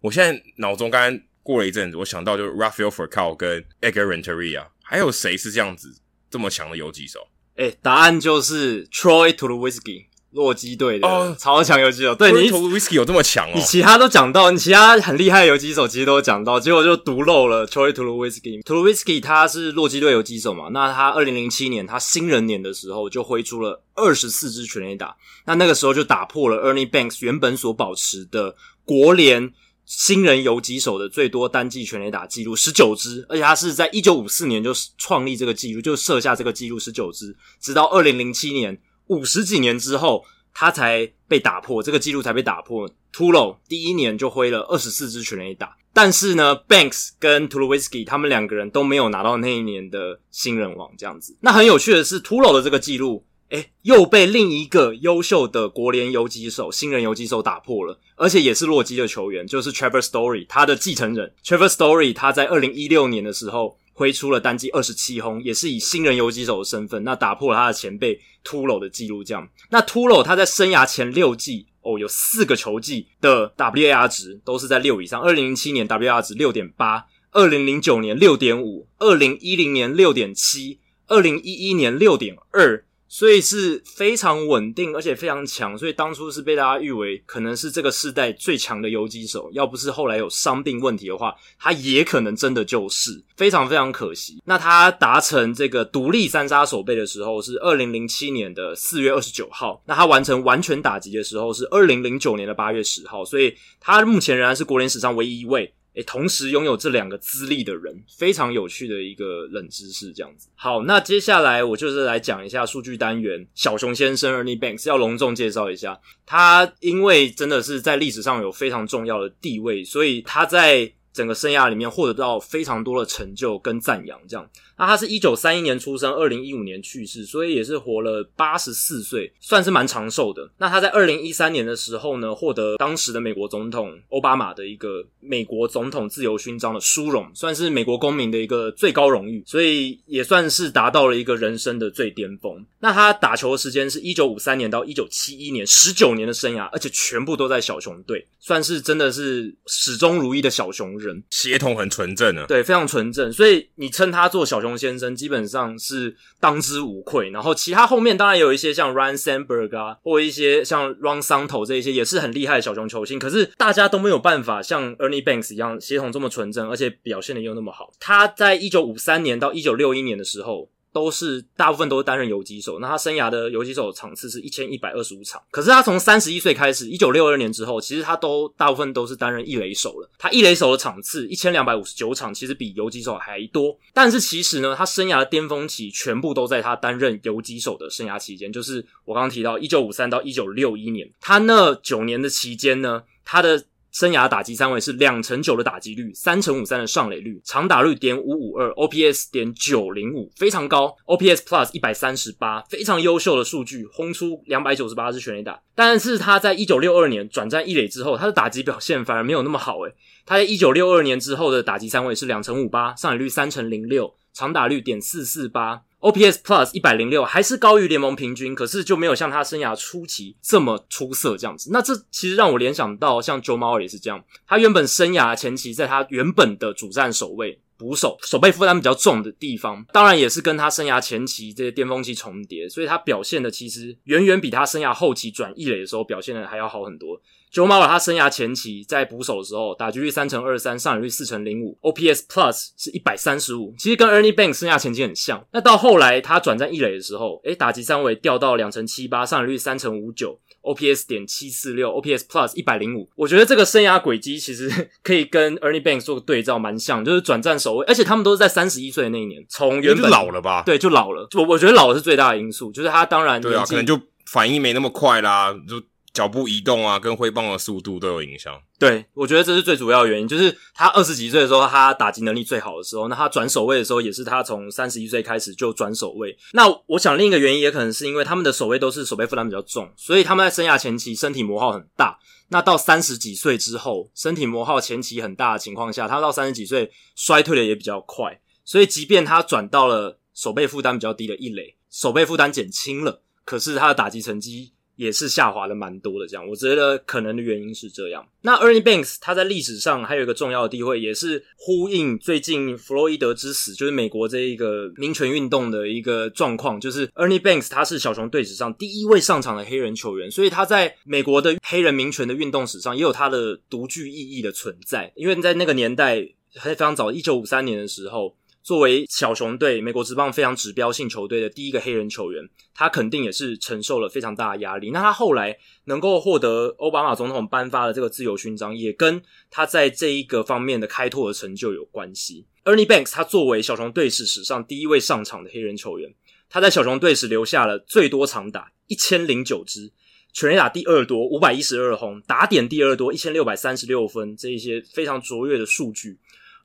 [0.00, 6.00] 我现在脑中刚刚过了一阵子，我想到就是 Rafael Furcal 跟 Edgar Renteria，还有谁是这样子？
[6.30, 7.26] 这么强的游击手？
[7.58, 10.06] 哎、欸，答案就是 Troy Tulowitzky，。
[10.32, 13.52] 洛基队的、oh, 超强游击手，对你 Tulowitzky 有这么强哦？
[13.54, 18.62] 你其他都讲到，你其他很厉害的游击手其实都讲到，结果就独漏了 Troy Tulowitzky。
[18.62, 20.68] Tulowitzky 他是洛基队游击手嘛？
[20.70, 28.54] 那他二零零七年他新人年的时候就挥出了二十四支全垒打，那那个时候就打破了 Ernie Banks 原本所保持的
[28.84, 29.50] 国联
[29.88, 38.78] 新人游击手的最多单季全垒打记录十九支，而且他是在一九五四年就创立这个记录，就设下这个记录十九支，直到二零零七年。
[39.06, 40.22] 五十几年之后，
[40.52, 42.86] 他才被打破，这个记录才被打破。
[43.10, 51.34] Tulo 第一年就挥了二十四支全垒打，但是呢，Banks 跟 Tulowitzki 他们两个人都没有拿到那一年的新人王这样子。
[51.40, 61.32] 那很有趣的是，Tulo 的这个记录，诶，又被另一个优秀的国联游击手、新人游击手打破了，而且也是洛基的球员，就是 Trevor Story 他的继承人。
[61.44, 63.78] Trevor Story 他在二零一六年的时候。
[63.98, 69.24] 挥出了单季二十七轰，也是以新人游击手的身份，那打破了他的前辈 Tulo 的记录。
[69.24, 75.20] 这样，那 Tulo 他在生涯前六季哦，有四个球季的 WAR 值都是在六以上。
[75.20, 80.78] 二零零七年 WAR 值六点八，二零零九年六点五，二零一零年六点七，
[81.08, 82.84] 二零一一年六点二。
[83.08, 89.50] 所以是非常稳定，而且非常强，所以当初是被大家誉为可能是这个世代最强的游击手。
[89.52, 94.42] 要不是后来有伤病问题的话，他也可能真的就是非常非常可惜。
[94.44, 105.72] 那他达成这个独立三杀守备的时候是二零零七年的四月二十九号，那他完成完全打击的时候是二零零九年的八月十号，所以他目前仍然是国联史上唯一一位。
[105.98, 110.48] 诶，同时拥有这两个资历的人，非常有趣的一个冷知识，这样子。
[110.54, 113.44] 好，那接下来我就是来讲一下数据单元。
[113.56, 124.48] 小熊先生 Ernie Banks 要隆重介绍一下，他因为真的是在历史上有非常重要的地位，所以他在整个生涯里面获得到非常多的成就跟赞扬，这样。
[124.78, 130.48] 那他是一九三一年出生，二零一五年去世，所以也是活了八十四岁，算是蛮长寿的。
[130.58, 142.64] 那他在二零一三年的时候呢，获得当时的美国总统奥巴马的一个美国总统自由勋章的殊荣，算是美国公民的一个最高荣誉，所以也算是达到了一个人生的最巅峰。
[142.78, 154.67] 那他打球的时间是一九五三年到一九七一年，十九年的生涯，而且全部都在小熊队，算是真的是始终如一的小熊人，血统很纯正啊，对，非常纯正，所以你称他做小熊。
[154.68, 167.92] 熊先生基本上是当之无愧，然后其他后面当然有一些像 Ryne Sandberg 啊，或一些像 Ron Santo 这一些也是很厉害的小熊球星，可是大家都没有办法像 Ernie Banks 一样协同这么纯正，而且表现的又那么好。
[167.98, 170.70] 他在一九五三年到一九六一年的时候。
[170.98, 175.40] 都是大部分都是担任游击手，那他生涯的游击手场次是一千一百二十五场。
[175.50, 180.10] 可是他从三十一岁开始，一九六二年之后，其实他都大部分都是担任一垒手了。
[180.18, 183.78] 他一垒手的场次一千两百五十九场，其实比游击手还多。
[183.94, 193.64] 但是其实呢，他生涯的巅峰期全部都在他担任游击手的生涯期间，就是我刚刚提到一九五三到一九六一年，他那九年的期间呢，他的。
[193.90, 205.60] 生涯打击三位是两成九的打击率，三成五三的上垒率，长打率点五五二，OPS 点九零五，非常高，OPS Plus 一百三十八，非常优秀的数据，轰出两百九十八支全垒打。
[205.74, 209.94] 但是他在一九六二年转战一垒之后，他的打击表现反而没有那么好诶。
[210.28, 215.80] 他在一九六二年之后的打击三围是两成五八，上垒率三成零六，长打率点四四八。
[216.00, 221.70] OPS Plus 一百零六还是高于联盟平均，可是就没有像他生涯初期这么出色这样子。
[221.72, 237.20] 那这其实让我联想到像 Joe Mauer 也是这样，他原本生涯前期在他原本的主战守卫捕手，守备负担比较重的地方，当然也是跟他生涯前期这些巅峰期重叠，所以他表现的其实远远比他生涯后期转异垒的时候表现的还要好很多。
[237.52, 245.44] Joe Mauer 他生涯前期在捕手的时候，打击率三成二三，上垒率四成零五，OPS Plus 是一百三十五，其实跟 Ernie Banks 生涯前期很像。
[245.52, 253.08] 那到后来他转战一垒的时候，诶，打击三围掉到两成七八，上垒率三成五九，OPS 点七四六，OPS Plus 一百零五。
[253.16, 260.62] 我觉得这个生涯轨迹其实可以跟 Ernie Banks 做个对照，蛮像，就是转战守卫，而且他们都是在三十一岁的那一年，从原本老了吧？
[260.66, 261.26] 对，就老了。
[261.34, 265.82] 我我觉得老了是最大的因素，就是他当然对啊，可能就反应没那么快啦，就。
[266.18, 268.60] 脚步移动啊，跟挥棒的速度都有影响。
[268.76, 276.36] 对，我觉得这是最主要的原因，就是他二十几岁的时候，他打击能力最好的时候，那他转守卫的时候，也是他从三十一岁开始就转守卫。
[276.54, 282.18] 那我想另一个原因也可能是因为他们的守卫都是守备负担比较重，所以他们在生涯前期身体磨耗很大。
[282.48, 288.40] 那到三十几岁之后，身体磨耗前期很大的情况下，他到三十几岁衰退的也比较快。
[288.64, 294.72] 所以即便他转到了守备负担比较低的一垒，守备负担减轻了，可是他的打击成绩。
[294.98, 296.26] 也是下滑的蛮多的。
[296.26, 298.26] 这样，我觉得可能的原因是这样。
[298.42, 306.80] 那 Ernie Banks 他在历史上还有一个重要的地位，也是呼应最近弗洛伊德之死，就是美国这一个民权运动的一个状况。
[306.80, 315.12] 就是 Ernie Banks 他是小熊队史上第一位上场的黑人球员，所以他在美国的黑人民权的运动史上也有他的独具意义的存在。
[315.14, 318.36] 因为在那个年代，还非常早，一九五三年的时候。
[318.68, 324.90] 作为小熊队美国职棒非常指标性球队的第一个黑人球员，他肯定也是承受了非常大的压力。
[324.90, 332.44] 那他后来能够获得奥巴马总统颁发的这个自由勋章，也跟他在这一个方面的开拓的成就有关系。
[332.64, 336.12] Ernie Banks 他作为小熊队史史上第一位上场的黑人球员，
[336.50, 339.90] 他在小熊队史留下了最多长打一千零九支，
[340.34, 346.18] 全垒打第二多五百一十二轰，打点第二多一千六百三十六分，这一些非常卓越的数据。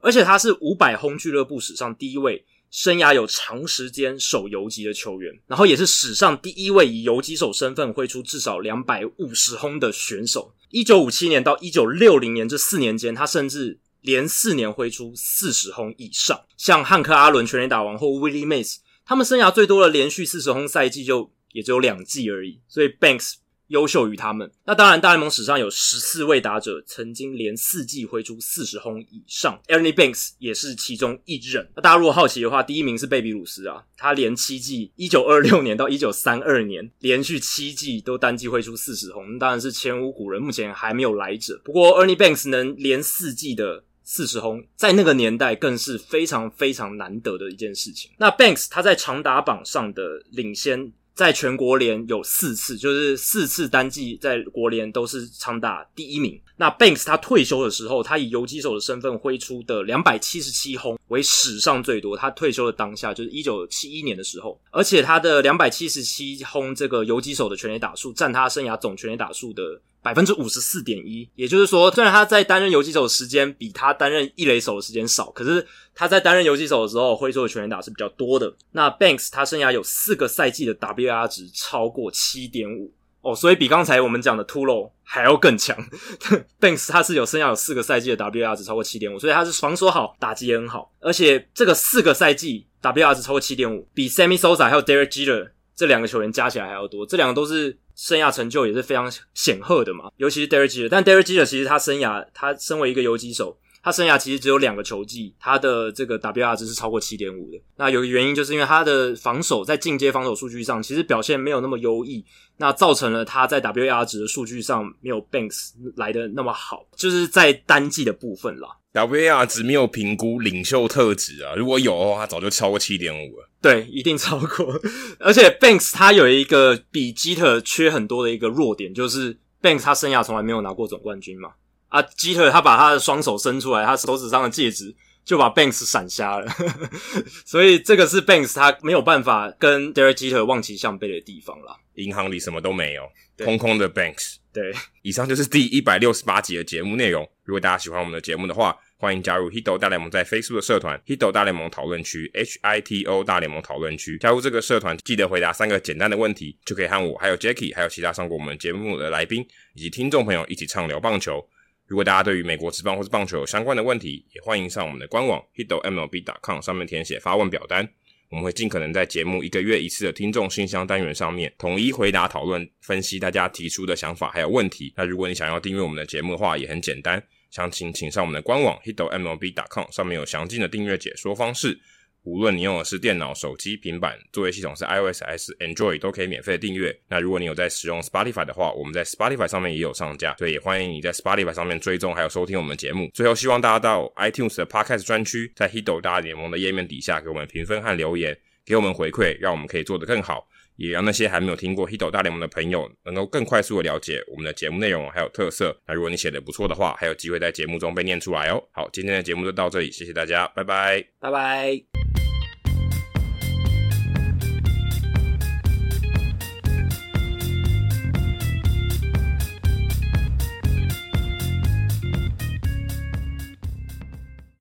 [0.04, 10.54] 而且他是五百轰俱乐部史上第一位生涯有长时间守游击的球员，然后也是史上第一位以游击手身份挥出至少两百五十轰的选手。
[10.70, 16.46] 一九五七年到一九六零年这四年间，他甚至连四年挥出四十轰以上。
[16.58, 22.60] 像汉克·阿伦全垒打王或 Willie Mays，他们生涯最多的连续四十轰赛季就也只有两季而已。
[22.68, 23.36] 所以 Banks。
[23.74, 24.50] 优秀于他们。
[24.66, 31.68] 那当然，大联盟史上有十四位打者曾经连四季挥出四十轰以上，Ernie Banks 也是其中一人。
[31.76, 41.60] 那大家如果好奇的话，第一名是贝比鲁斯啊，他连七季，一九二六年到一九三二年连续七季都单季挥出四十轰，当然是前无古人，目前还没有来者。
[41.66, 48.12] 不过 Ernie Banks 能连四季的四十轰，在那个年代更是非常非常难得的一件事情。
[48.20, 50.94] 那 Banks 他在长打榜上的领先。
[51.14, 56.42] 在全国联有四次，就是四次单季在国联都是长打第一名。
[56.64, 62.16] 那 Banks 他退休的时候，他以游击手的身份挥出的两百七十七轰为史上最多。
[62.16, 69.62] 他退休的当下就是一九七一年的时候，而且他的两百七十七轰这个游击手的全垒打数占他生涯总全垒打数的。
[70.02, 78.54] 百分之五十四点一，也就是说，虽然他在担任游击手的时间比他担任一垒手的时间少，可是他在担任游击手的时候挥出的全垒打是比较多的。
[78.72, 82.92] 那 Banks 他生涯有四个赛季的 W R 值超过七点五
[83.24, 85.76] 哦，所以比刚才我们讲的 Tulo 还要更强。
[86.62, 97.80] Banks 他是有生涯有四个赛季的 WR 值超过七点五，所以他是防守好，打击也很好，而且这个四个赛季 WR 值超过七点五，比 Sammy Sosa 还有 Derek Jeter 这两个球员加起来还要多，这两个都是。
[97.96, 107.62] 生涯成就也是非常显赫的嘛，尤其是 Derek Jeter，但 Derek Jeter 其实他生涯，他身为一个游击手，他生涯其实只有两个球季，他的这个 WR 值是超过七点五的。
[107.76, 112.24] 那有个原因就是因为他的防守在进阶防守数据上其实表现没有那么优异，
[112.58, 118.70] 那造成了他在 WR 值的数据上没有 Banks 来的那么好，就是在单季的部分啦。
[118.94, 123.50] WAR 值没有评估领袖特质啊，如果有的话，他早就超过七点五了。
[123.60, 124.80] 对，一定超过。
[125.20, 131.50] 而且 Banks 他有一个比 Jeter 缺很多的一个弱点，就是 Banks 他生涯从来没有拿过总冠军嘛。
[131.94, 136.52] 啊，Jeter 他把他的双手伸出来，他手指上的戒指就把 Banks 闪瞎了。
[137.46, 141.78] 所以这个是 Banks 他没有办法跟 Derek Jeter 望其项背的地方啦。
[141.94, 143.08] 银行里什么都没有，
[143.46, 144.38] 空空的 Banks。
[144.52, 144.74] 对，
[145.04, 147.28] 以上就是第一百六十八集的节目内容。
[147.44, 154.18] 如果大家喜欢我们的节目的话，欢迎加入 Hito 大联盟在 Facebook 的社团 Hito 大联盟讨论区 H I T O 大联盟讨论区。
[154.18, 161.46] 加入这个社团，记得回答三个简单的问题，就可以和我、还有 Jackie、还有其他上过我们节目的来宾以及听众朋友一起畅聊棒球。
[161.94, 167.88] 如果大家对于美国职棒或是棒球有相关的问题，也欢迎上我们的官网 Hito MLB.com 上面填写发问表单。
[168.30, 174.92] 我们会尽可能在节目一个月一次的听众信箱单元上面，统一回答、讨论、分析大家提出的想法还有问题。
[174.98, 181.80] 那如果你想要订阅我们的节目的话，也很简单，详情请上我们的官网 hitomlb.com，上面有详尽的订阅解说方式。
[182.24, 186.98] 无论你用的是电脑、手机、平板，作业系统是 iOS 还是 Android，都可以免费订阅。
[187.10, 193.10] 那如果你有在使用 Spotify 的话，我们在 Spotify 上面也有上架，所以也欢迎你在 Spotify 上面追踪还有收听我们节目。
[193.14, 200.48] 最后，希望大家到 iTunes 的 Podcast 专区，在 Hito 大联盟的页面底下给我们评分和留言，给我们回馈，让我们可以做得更好。
[200.76, 205.80] 也让那些还没有听过 Hito 大联盟的朋友能够更快速的了解我们的节目内容还有特色。
[205.86, 208.60] 那如果你写得不错的话，还有机会在节目中被念出来哦。
[208.72, 212.13] 好，今天的节目就到这里，谢谢大家，拜拜，拜拜。